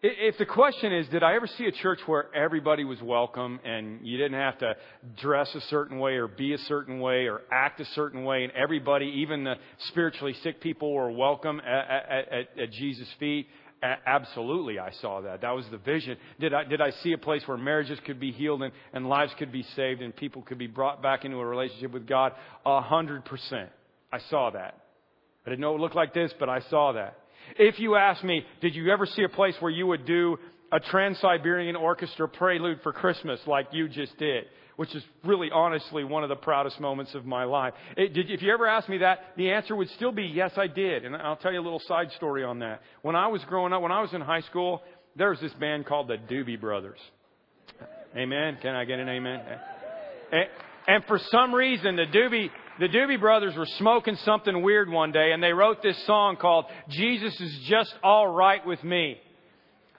[0.03, 4.07] if the question is, did I ever see a church where everybody was welcome and
[4.07, 4.75] you didn't have to
[5.21, 8.53] dress a certain way or be a certain way or act a certain way and
[8.53, 9.57] everybody, even the
[9.88, 13.49] spiritually sick people were welcome at, at, at, at Jesus' feet?
[13.83, 15.40] Absolutely, I saw that.
[15.40, 16.16] That was the vision.
[16.38, 19.33] Did I, did I see a place where marriages could be healed and, and lives
[19.38, 22.33] could be saved and people could be brought back into a relationship with God?
[22.66, 23.71] A hundred percent.
[24.12, 24.79] I saw that.
[25.47, 27.16] I didn't know it would look like this, but I saw that.
[27.59, 30.38] If you ask me, did you ever see a place where you would do
[30.72, 34.44] a Trans-Siberian Orchestra prelude for Christmas like you just did?
[34.80, 37.74] which is really honestly one of the proudest moments of my life.
[37.98, 40.68] It, did, if you ever asked me that, the answer would still be yes, I
[40.68, 41.04] did.
[41.04, 42.80] And I'll tell you a little side story on that.
[43.02, 44.80] When I was growing up, when I was in high school,
[45.16, 46.98] there was this band called the Doobie Brothers.
[48.16, 48.56] Amen.
[48.62, 49.42] Can I get an amen?
[50.33, 50.46] And,
[50.88, 55.33] and for some reason, the Doobie, the Doobie Brothers were smoking something weird one day,
[55.33, 59.18] and they wrote this song called "Jesus is Just All Right with Me."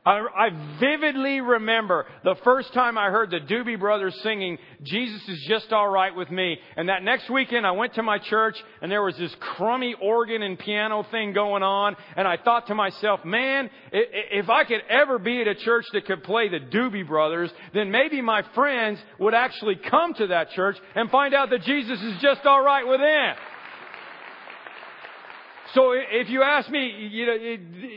[0.04, 5.46] I, I, vividly remember the first time I heard the Doobie Brothers singing, Jesus is
[5.48, 6.58] just alright with me.
[6.76, 10.42] And that next weekend I went to my church and there was this crummy organ
[10.42, 11.96] and piano thing going on.
[12.16, 16.08] And I thought to myself, man, if I could ever be at a church that
[16.08, 20.78] could play the Doobie Brothers, then maybe my friends would actually come to that church
[20.96, 23.36] and find out that Jesus is just alright with them.
[25.74, 27.38] So if you ask me, you know,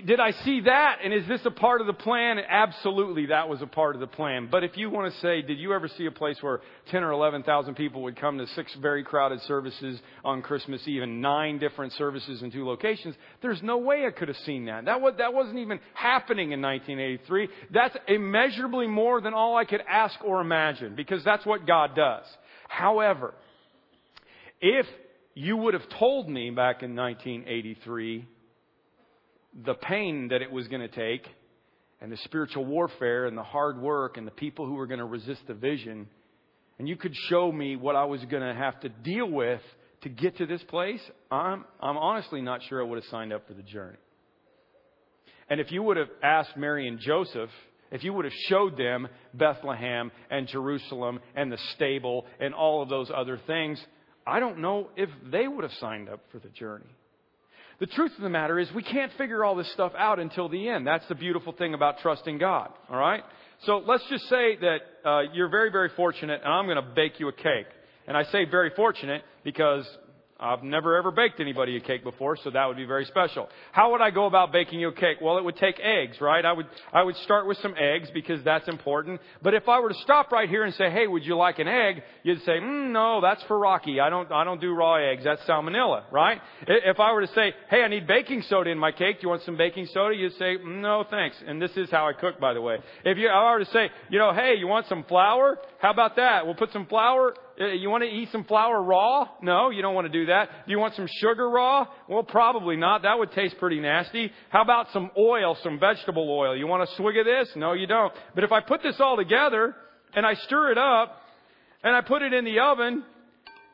[0.07, 0.99] did I see that?
[1.03, 2.39] And is this a part of the plan?
[2.39, 4.49] Absolutely, that was a part of the plan.
[4.49, 6.61] But if you want to say, did you ever see a place where
[6.93, 11.21] 10 or 11,000 people would come to six very crowded services on Christmas Eve and
[11.21, 13.17] nine different services in two locations?
[13.43, 14.85] There's no way I could have seen that.
[14.85, 17.49] That, was, that wasn't even happening in 1983.
[17.73, 22.25] That's immeasurably more than all I could ask or imagine because that's what God does.
[22.69, 23.35] However,
[24.61, 24.87] if
[25.35, 28.27] you would have told me back in 1983
[29.65, 31.27] the pain that it was going to take
[32.01, 35.05] and the spiritual warfare and the hard work and the people who were going to
[35.05, 36.09] resist the vision.
[36.79, 39.61] And you could show me what I was going to have to deal with
[40.03, 41.01] to get to this place.
[41.31, 43.97] I'm, I'm honestly not sure I would have signed up for the journey.
[45.49, 47.51] And if you would have asked Mary and Joseph,
[47.91, 52.89] if you would have showed them Bethlehem and Jerusalem and the stable and all of
[52.89, 53.83] those other things,
[54.27, 56.87] I don't know if they would have signed up for the journey.
[57.81, 60.69] The truth of the matter is we can't figure all this stuff out until the
[60.69, 60.87] end.
[60.87, 62.71] That's the beautiful thing about trusting God.
[62.89, 63.23] All right?
[63.67, 67.19] So let's just say that uh, you're very, very fortunate, and I'm going to bake
[67.19, 67.67] you a cake.
[68.07, 69.87] And I say very fortunate because
[70.39, 73.49] I've never ever baked anybody a cake before, so that would be very special.
[73.71, 75.19] How would I go about baking you a cake?
[75.23, 76.45] Well, it would take eggs, right?
[76.45, 79.21] I would, I would start with some eggs because that's important.
[79.43, 81.69] But if I were to stop right here and say, hey, would you like an
[81.69, 82.03] egg?
[82.25, 84.01] You'd say, mm, no, that's for Rocky.
[84.01, 85.23] I don't, I don't do raw eggs.
[85.23, 86.41] That's salmonella, right?
[86.67, 89.21] If I were to say, hey, I need baking soda in my cake.
[89.21, 90.17] Do you want some baking soda?
[90.17, 91.37] You'd say, mm, no, thanks.
[91.47, 92.79] And this is how I cook, by the way.
[93.05, 95.59] If you, I were to say, you know, hey, you want some flour?
[95.79, 96.45] How about that?
[96.45, 99.29] We'll put some flour Uh, you want to eat some flour raw?
[99.41, 100.49] No, you don't want to do that.
[100.67, 101.87] Do you want some sugar raw?
[102.09, 103.03] Well, probably not.
[103.03, 104.33] That would taste pretty nasty.
[104.51, 106.57] How about some oil, some vegetable oil?
[106.57, 107.49] You want a swig of this?
[107.55, 108.13] No, you don't.
[108.35, 109.77] But if I put this all together
[110.15, 111.21] and I stir it up
[111.85, 113.05] and I put it in the oven,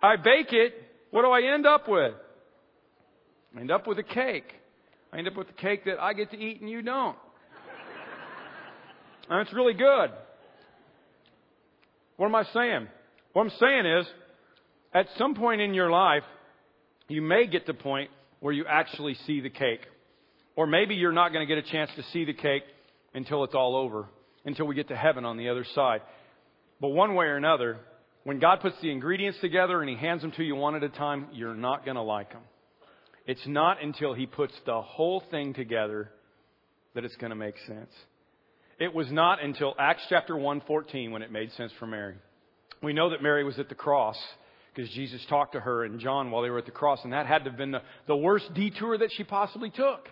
[0.03, 0.75] I bake it,
[1.11, 2.13] what do I end up with?
[3.57, 4.53] I end up with a cake.
[5.13, 7.17] I end up with a cake that I get to eat and you don't.
[9.31, 10.11] and it's really good.
[12.19, 12.89] What am I saying?
[13.33, 14.07] What I'm saying is,
[14.93, 16.25] at some point in your life,
[17.09, 19.81] you may get to the point where you actually see the cake.
[20.57, 22.65] Or maybe you're not going to get a chance to see the cake
[23.15, 24.07] until it's all over,
[24.45, 26.01] until we get to heaven on the other side.
[26.81, 27.79] But one way or another,
[28.25, 30.89] when God puts the ingredients together and He hands them to you one at a
[30.89, 32.43] time, you're not going to like them.
[33.27, 36.11] It's not until He puts the whole thing together
[36.95, 37.93] that it's going to make sense.
[38.81, 42.17] It was not until Acts chapter 1:14 when it made sense for Mary.
[42.83, 44.17] We know that Mary was at the cross
[44.75, 47.27] because Jesus talked to her and John while they were at the cross, and that
[47.27, 50.09] had to have been the, the worst detour that she possibly took.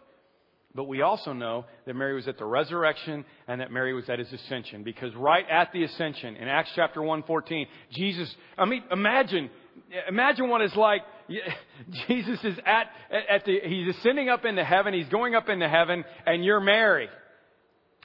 [0.74, 4.18] But we also know that Mary was at the resurrection and that Mary was at
[4.18, 9.50] his ascension because right at the ascension in Acts chapter 1:14, Jesus, I mean, imagine
[10.08, 11.02] imagine what it's like
[12.06, 16.04] Jesus is at at the he's ascending up into heaven, he's going up into heaven
[16.26, 17.08] and you're Mary.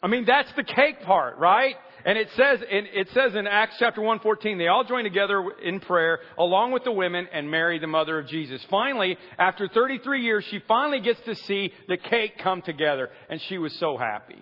[0.01, 1.75] I mean, that's the cake part, right?
[2.05, 6.19] And it says, it says in Acts chapter 1:14, they all joined together in prayer
[6.37, 8.63] along with the women and Mary, the mother of Jesus.
[8.69, 13.57] Finally, after 33 years, she finally gets to see the cake come together and she
[13.57, 14.41] was so happy.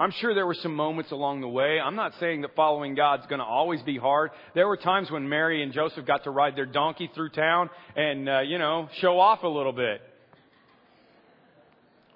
[0.00, 1.80] I'm sure there were some moments along the way.
[1.80, 4.30] I'm not saying that following God's going to always be hard.
[4.54, 8.28] There were times when Mary and Joseph got to ride their donkey through town and,
[8.28, 10.00] uh, you know, show off a little bit.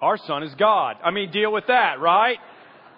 [0.01, 0.95] Our son is God.
[1.03, 2.37] I mean, deal with that, right?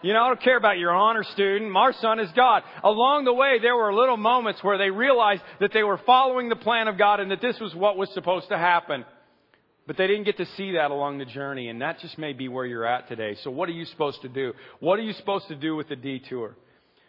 [0.06, 1.76] You know, I don't care about your honor student.
[1.76, 2.62] Our son is God.
[2.84, 6.56] Along the way, there were little moments where they realized that they were following the
[6.56, 9.04] plan of God and that this was what was supposed to happen.
[9.88, 12.48] But they didn't get to see that along the journey, and that just may be
[12.50, 13.36] where you're at today.
[13.44, 14.54] So what are you supposed to do?
[14.80, 16.56] What are you supposed to do with the detour?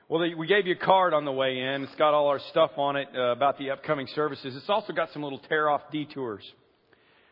[0.09, 1.83] Well, we gave you a card on the way in.
[1.83, 4.57] It's got all our stuff on it uh, about the upcoming services.
[4.57, 6.51] It's also got some little tear-off detours.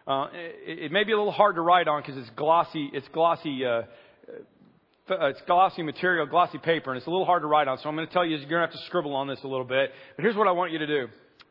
[0.07, 2.91] Uh, it, it, may be a little hard to write on because it's glossy.
[2.93, 3.85] It's glossy uh,
[5.11, 7.77] Uh, it's glossy material, glossy paper, and it's a little hard to write on.
[7.79, 9.47] So I'm going to tell you, you're going to have to scribble on this a
[9.47, 9.91] little bit.
[10.17, 11.09] But here's what I want you to do.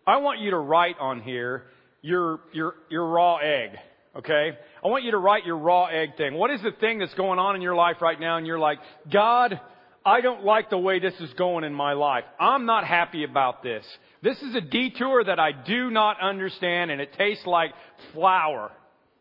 [0.08, 1.66] I want you to write on here
[2.02, 3.78] your, your, your raw egg.
[4.16, 4.58] Okay?
[4.84, 6.34] I want you to write your raw egg thing.
[6.34, 8.38] What is the thing that's going on in your life right now?
[8.38, 8.80] And you're like,
[9.12, 9.60] God,
[10.04, 12.24] I don't like the way this is going in my life.
[12.40, 13.86] I'm not happy about this.
[14.24, 17.72] This is a detour that I do not understand and it tastes like
[18.14, 18.72] flour.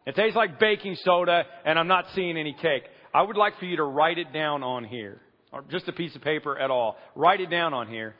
[0.06, 2.84] It tastes like baking soda and I'm not seeing any cake.
[3.14, 5.20] I would like for you to write it down on here,
[5.52, 6.96] or just a piece of paper at all.
[7.14, 8.14] Write it down on here.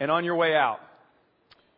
[0.00, 0.78] And on your way out,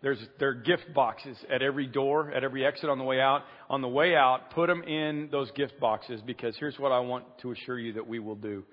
[0.03, 3.43] there's, there are gift boxes at every door, at every exit on the way out.
[3.69, 7.25] On the way out, put them in those gift boxes because here's what I want
[7.43, 8.65] to assure you that we will do.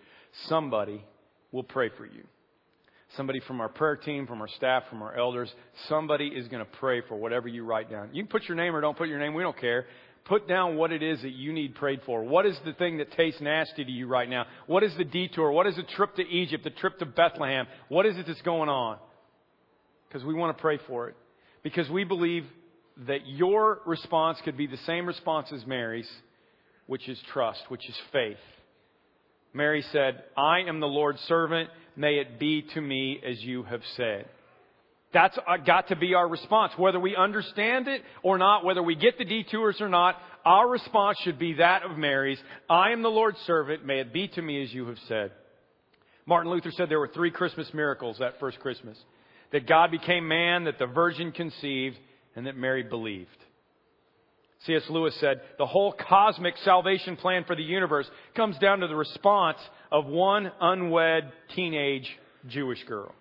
[0.48, 1.04] Somebody
[1.52, 2.24] will pray for you.
[3.16, 5.54] Somebody from our prayer team, from our staff, from our elders,
[5.88, 8.10] somebody is going to pray for whatever you write down.
[8.12, 9.86] You can put your name or don't put your name, we don't care.
[10.28, 12.22] Put down what it is that you need prayed for.
[12.22, 14.46] What is the thing that tastes nasty to you right now?
[14.66, 15.52] What is the detour?
[15.52, 17.66] What is the trip to Egypt, the trip to Bethlehem?
[17.88, 18.98] What is it that's going on?
[20.08, 21.16] Because we want to pray for it.
[21.64, 22.46] Because we believe
[23.08, 26.10] that your response could be the same response as Mary's,
[26.88, 28.38] which is trust, which is faith.
[29.54, 31.70] Mary said, I am the Lord's servant.
[31.96, 34.28] May it be to me as you have said.
[35.14, 36.74] That's uh, got to be our response.
[36.78, 40.16] Whether we understand it or not, whether we get the detours or not,
[40.46, 42.40] our response should be that of Mary's.
[42.70, 43.86] I am the Lord's servant.
[43.86, 45.32] May it be to me as you have said.
[46.26, 48.98] Martin Luther said there were three Christmas miracles that first Christmas.
[49.54, 51.96] That God became man, that the virgin conceived,
[52.36, 53.30] and that Mary believed.
[54.66, 54.84] C.S.
[54.90, 59.60] Lewis said, the whole cosmic salvation plan for the universe comes down to the response
[59.92, 62.10] of one unwed teenage
[62.48, 63.14] Jewish girl.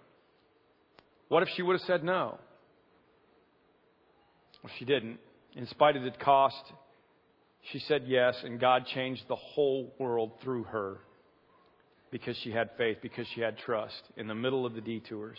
[1.29, 2.39] What if she would have said no?
[4.63, 5.19] Well, she didn't.
[5.55, 6.63] In spite of the cost,
[7.73, 10.99] she said yes, and God changed the whole world through her
[12.11, 15.39] because she had faith, because she had trust in the middle of the detours.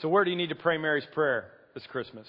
[0.00, 2.26] So, where do you need to pray Mary's prayer this Christmas?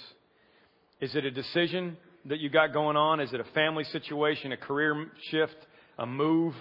[0.99, 3.19] Is it a decision that you got going on?
[3.19, 5.55] Is it a family situation, a career shift,
[5.97, 6.53] a move?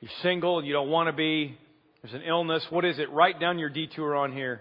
[0.00, 1.56] You're single, you don't want to be.
[2.02, 2.64] There's an illness.
[2.70, 3.10] What is it?
[3.10, 4.60] Write down your detour on here.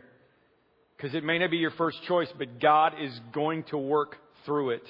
[0.98, 4.72] Because it may not be your first choice, but God is going to work through
[4.72, 4.84] it.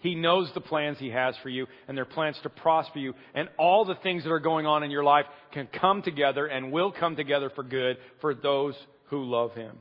[0.00, 3.14] He knows the plans He has for you, and they're plans to prosper you.
[3.34, 6.72] And all the things that are going on in your life can come together and
[6.72, 8.74] will come together for good for those
[9.06, 9.76] who love Him.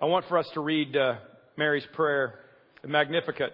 [0.00, 1.16] I want for us to read uh,
[1.56, 2.38] Mary's prayer,
[2.82, 3.52] the Magnificat.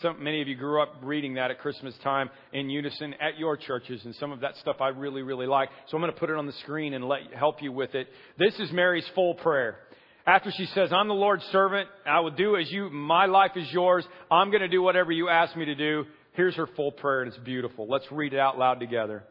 [0.00, 3.56] Some, many of you grew up reading that at Christmas time in unison at your
[3.56, 5.68] churches, and some of that stuff I really, really like.
[5.88, 8.08] So I'm going to put it on the screen and let help you with it.
[8.38, 9.78] This is Mary's full prayer.
[10.26, 13.70] After she says, I'm the Lord's servant, I will do as you, my life is
[13.70, 16.04] yours, I'm going to do whatever you ask me to do.
[16.32, 17.86] Here's her full prayer, and it's beautiful.
[17.86, 19.22] Let's read it out loud together.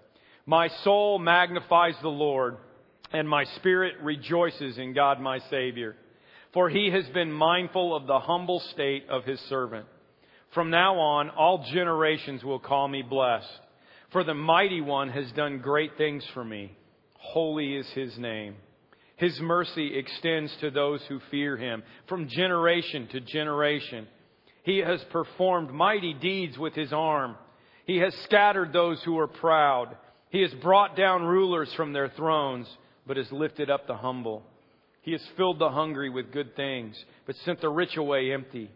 [0.45, 2.57] My soul magnifies the Lord,
[3.11, 5.95] and my spirit rejoices in God my Savior.
[6.53, 9.87] For he has been mindful of the humble state of his servant.
[10.53, 13.47] From now on, all generations will call me blessed.
[14.11, 16.71] For the mighty one has done great things for me.
[17.17, 18.55] Holy is his name.
[19.23, 24.05] His mercy extends to those who fear him from generation to generation.
[24.63, 27.37] He has performed mighty deeds with his arm.
[27.85, 29.95] He has scattered those who are proud.
[30.29, 32.67] He has brought down rulers from their thrones,
[33.07, 34.43] but has lifted up the humble.
[35.03, 38.69] He has filled the hungry with good things, but sent the rich away empty.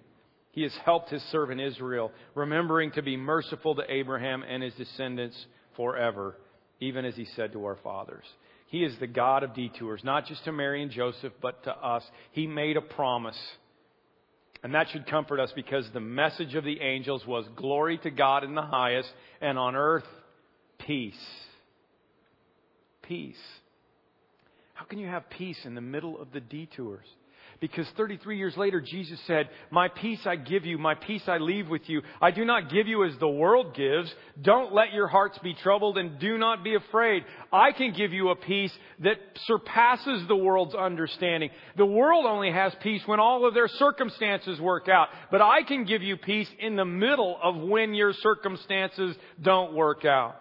[0.51, 5.45] He has helped his servant Israel, remembering to be merciful to Abraham and his descendants
[5.75, 6.37] forever,
[6.79, 8.23] even as he said to our fathers.
[8.67, 12.03] He is the God of detours, not just to Mary and Joseph, but to us.
[12.31, 13.37] He made a promise.
[14.63, 18.43] And that should comfort us because the message of the angels was glory to God
[18.43, 19.09] in the highest,
[19.39, 20.03] and on earth,
[20.79, 21.15] peace.
[23.03, 23.35] Peace.
[24.73, 27.05] How can you have peace in the middle of the detours?
[27.59, 31.67] Because 33 years later, Jesus said, My peace I give you, my peace I leave
[31.69, 32.01] with you.
[32.21, 34.13] I do not give you as the world gives.
[34.39, 37.23] Don't let your hearts be troubled and do not be afraid.
[37.51, 41.49] I can give you a peace that surpasses the world's understanding.
[41.77, 45.07] The world only has peace when all of their circumstances work out.
[45.31, 50.05] But I can give you peace in the middle of when your circumstances don't work
[50.05, 50.35] out.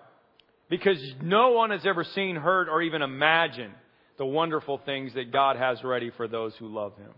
[0.68, 3.72] Because no one has ever seen, heard, or even imagined
[4.18, 7.12] the wonderful things that God has ready for those who love Him.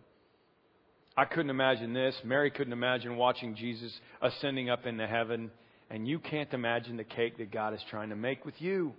[1.17, 2.15] I couldn't imagine this.
[2.25, 3.93] Mary couldn't imagine watching Jesus
[4.23, 5.51] ascending up into heaven.
[5.91, 8.93] And you can't imagine the cake that God is trying to make with you.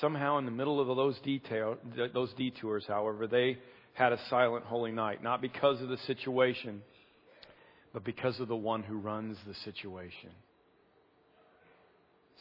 [0.00, 1.78] Somehow, in the middle of those, detail,
[2.12, 3.58] those detours, however, they
[3.94, 5.22] had a silent holy night.
[5.22, 6.82] Not because of the situation,
[7.92, 10.30] but because of the one who runs the situation.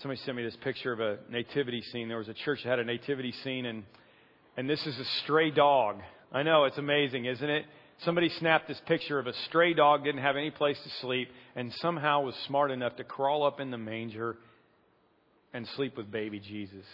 [0.02, 2.08] Somebody sent me this picture of a nativity scene.
[2.08, 3.84] There was a church that had a nativity scene, and,
[4.56, 5.98] and this is a stray dog.
[6.32, 7.66] I know, it's amazing, isn't it?
[8.06, 11.74] Somebody snapped this picture of a stray dog, didn't have any place to sleep, and
[11.78, 14.38] somehow was smart enough to crawl up in the manger
[15.52, 16.86] and sleep with baby Jesus.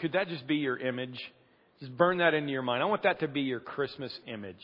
[0.00, 1.16] Could that just be your image?
[1.78, 2.82] Just burn that into your mind.
[2.82, 4.56] I want that to be your Christmas image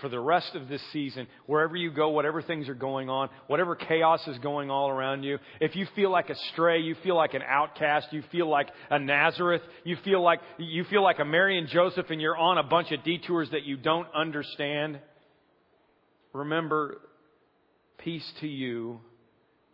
[0.00, 3.76] for the rest of this season, wherever you go, whatever things are going on, whatever
[3.76, 7.34] chaos is going all around you, if you feel like a stray, you feel like
[7.34, 11.58] an outcast, you feel like a Nazareth, you feel like, you feel like a Mary
[11.58, 14.98] and Joseph and you're on a bunch of detours that you don't understand,
[16.32, 16.98] remember,
[17.98, 19.00] peace to you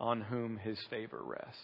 [0.01, 1.55] on whom his favor rests.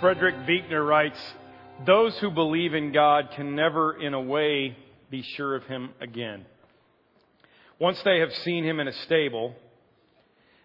[0.00, 1.20] Frederick Buechner writes,
[1.86, 4.76] Those who believe in God can never, in a way,
[5.10, 6.46] be sure of Him again.
[7.78, 9.54] Once they have seen Him in a stable,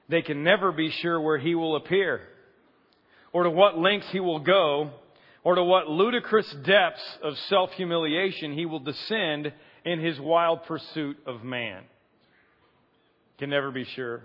[0.07, 2.21] they can never be sure where He will appear
[3.33, 4.91] or to what lengths He will go
[5.43, 9.53] or to what ludicrous depths of self humiliation he will descend
[9.86, 11.83] in his wild pursuit of man.
[13.38, 14.23] Can never be sure.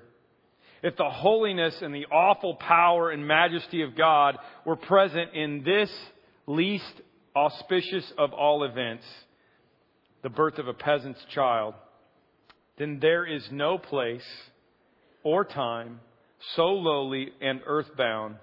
[0.83, 5.91] If the holiness and the awful power and majesty of God were present in this
[6.47, 6.93] least
[7.37, 9.05] auspicious of all events,
[10.23, 11.75] the birth of a peasant's child,
[12.79, 14.27] then there is no place
[15.23, 16.01] or time
[16.57, 18.37] so lowly and earthbound,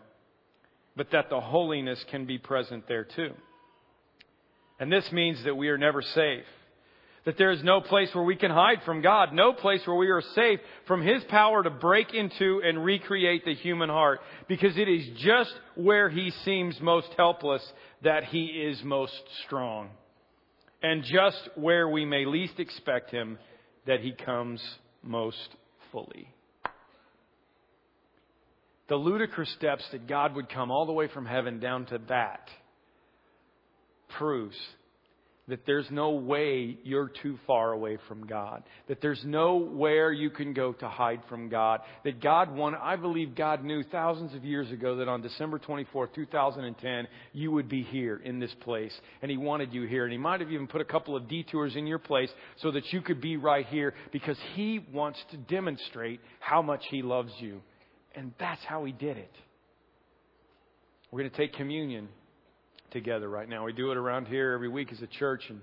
[0.96, 3.34] but that the holiness can be present there too.
[4.80, 6.46] And this means that we are never safe.
[7.28, 10.10] That there is no place where we can hide from God, no place where we
[10.10, 14.88] are safe from His power to break into and recreate the human heart, because it
[14.88, 17.62] is just where He seems most helpless
[18.02, 19.90] that He is most strong.
[20.82, 23.38] And just where we may least expect Him
[23.86, 24.64] that He comes
[25.04, 25.50] most
[25.92, 26.30] fully
[28.88, 32.48] the ludicrous steps that God would come all the way from heaven down to that
[34.18, 34.56] proves
[35.48, 38.64] that there's no way you're too far away from God.
[38.88, 41.82] That there's nowhere you can go to hide from God.
[42.04, 46.08] That God wanted, I believe God knew thousands of years ago that on December 24,
[46.08, 48.94] 2010, you would be here in this place.
[49.22, 50.04] And He wanted you here.
[50.04, 52.30] And He might have even put a couple of detours in your place
[52.62, 57.02] so that you could be right here because He wants to demonstrate how much He
[57.02, 57.62] loves you.
[58.18, 59.32] And that's how he did it.
[61.12, 62.10] We're going to take communion
[62.92, 63.66] together right now.
[63.66, 65.62] We do it around here every week as a church, and,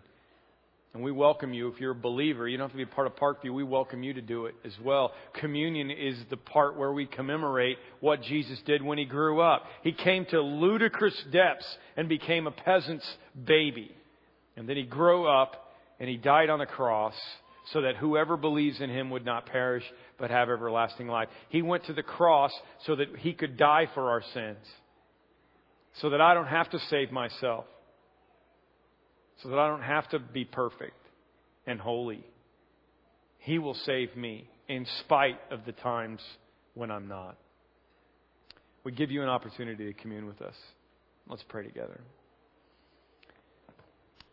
[0.92, 1.68] and we welcome you.
[1.68, 3.52] If you're a believer, you don't have to be part of Parkview.
[3.52, 5.12] We welcome you to do it as well.
[5.40, 9.64] Communion is the part where we commemorate what Jesus did when he grew up.
[9.82, 11.66] He came to ludicrous depths
[11.96, 13.08] and became a peasant's
[13.44, 13.90] baby.
[14.56, 17.14] And then he grew up and he died on the cross
[17.72, 19.84] so that whoever believes in him would not perish
[20.18, 21.28] but have everlasting life.
[21.48, 22.52] He went to the cross
[22.86, 24.58] so that he could die for our sins,
[26.00, 27.66] so that I don't have to save myself,
[29.42, 30.96] so that I don't have to be perfect
[31.66, 32.24] and holy.
[33.38, 36.20] He will save me in spite of the times
[36.74, 37.36] when I'm not.
[38.84, 40.54] We give you an opportunity to commune with us.
[41.28, 42.00] Let's pray together.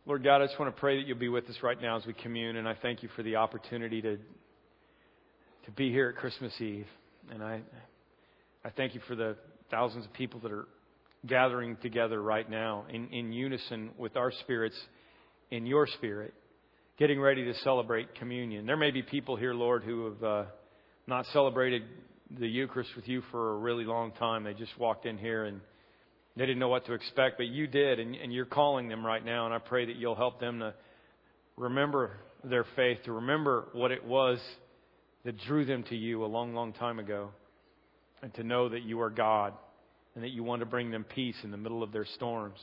[0.06, 2.06] Lord God, I just want to pray that you'll be with us right now as
[2.06, 6.54] we commune, and I thank you for the opportunity to, to be here at Christmas
[6.60, 6.88] Eve.
[7.32, 7.62] And I,
[8.66, 9.38] I thank you for the
[9.70, 10.68] thousands of people that are
[11.26, 14.76] gathering together right now in, in unison with our spirits,
[15.52, 16.34] in your spirit,
[16.98, 18.66] getting ready to celebrate communion.
[18.66, 20.44] There may be people here, Lord, who have uh,
[21.08, 21.84] not celebrated
[22.40, 24.44] the Eucharist with you for a really long time.
[24.44, 25.62] They just walked in here and
[26.36, 29.24] they didn't know what to expect, but you did, and, and you're calling them right
[29.24, 30.74] now, and I pray that you'll help them to
[31.58, 32.12] remember
[32.44, 34.40] their faith, to remember what it was
[35.26, 37.32] that drew them to you a long, long time ago,
[38.22, 39.54] and to know that you are God
[40.16, 42.60] and that you want to bring them peace in the middle of their storms.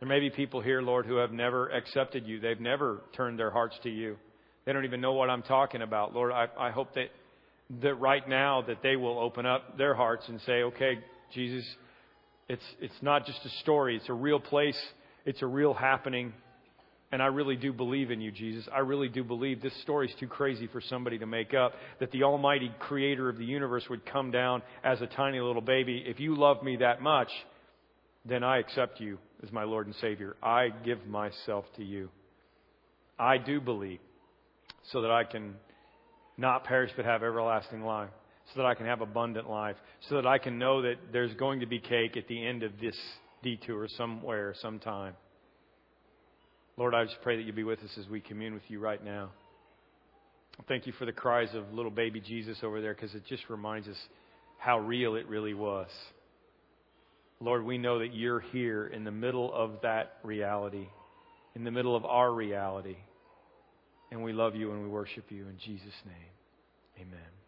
[0.00, 2.40] There may be people here, Lord, who have never accepted you.
[2.40, 4.16] They've never turned their hearts to you.
[4.64, 6.14] They don't even know what I'm talking about.
[6.14, 7.10] Lord, I, I hope that,
[7.82, 10.98] that right now that they will open up their hearts and say, okay,
[11.32, 11.64] Jesus,
[12.48, 14.80] it's, it's not just a story, it's a real place,
[15.24, 16.32] it's a real happening.
[17.12, 18.66] And I really do believe in you, Jesus.
[18.74, 21.74] I really do believe this story is too crazy for somebody to make up.
[22.00, 26.02] That the Almighty Creator of the universe would come down as a tiny little baby.
[26.06, 27.28] If you love me that much,
[28.24, 30.36] then I accept you as my Lord and Savior.
[30.42, 32.08] I give myself to you.
[33.18, 34.00] I do believe
[34.90, 35.54] so that I can
[36.38, 38.10] not perish but have everlasting life
[38.54, 39.76] so that I can have abundant life,
[40.08, 42.72] so that I can know that there's going to be cake at the end of
[42.80, 42.96] this
[43.42, 45.14] detour somewhere, sometime.
[46.76, 49.02] Lord, I just pray that you be with us as we commune with you right
[49.02, 49.30] now.
[50.68, 53.88] Thank you for the cries of little baby Jesus over there because it just reminds
[53.88, 53.96] us
[54.58, 55.88] how real it really was.
[57.40, 60.86] Lord, we know that you're here in the middle of that reality,
[61.54, 62.96] in the middle of our reality.
[64.10, 67.06] And we love you and we worship you in Jesus' name.
[67.08, 67.41] Amen.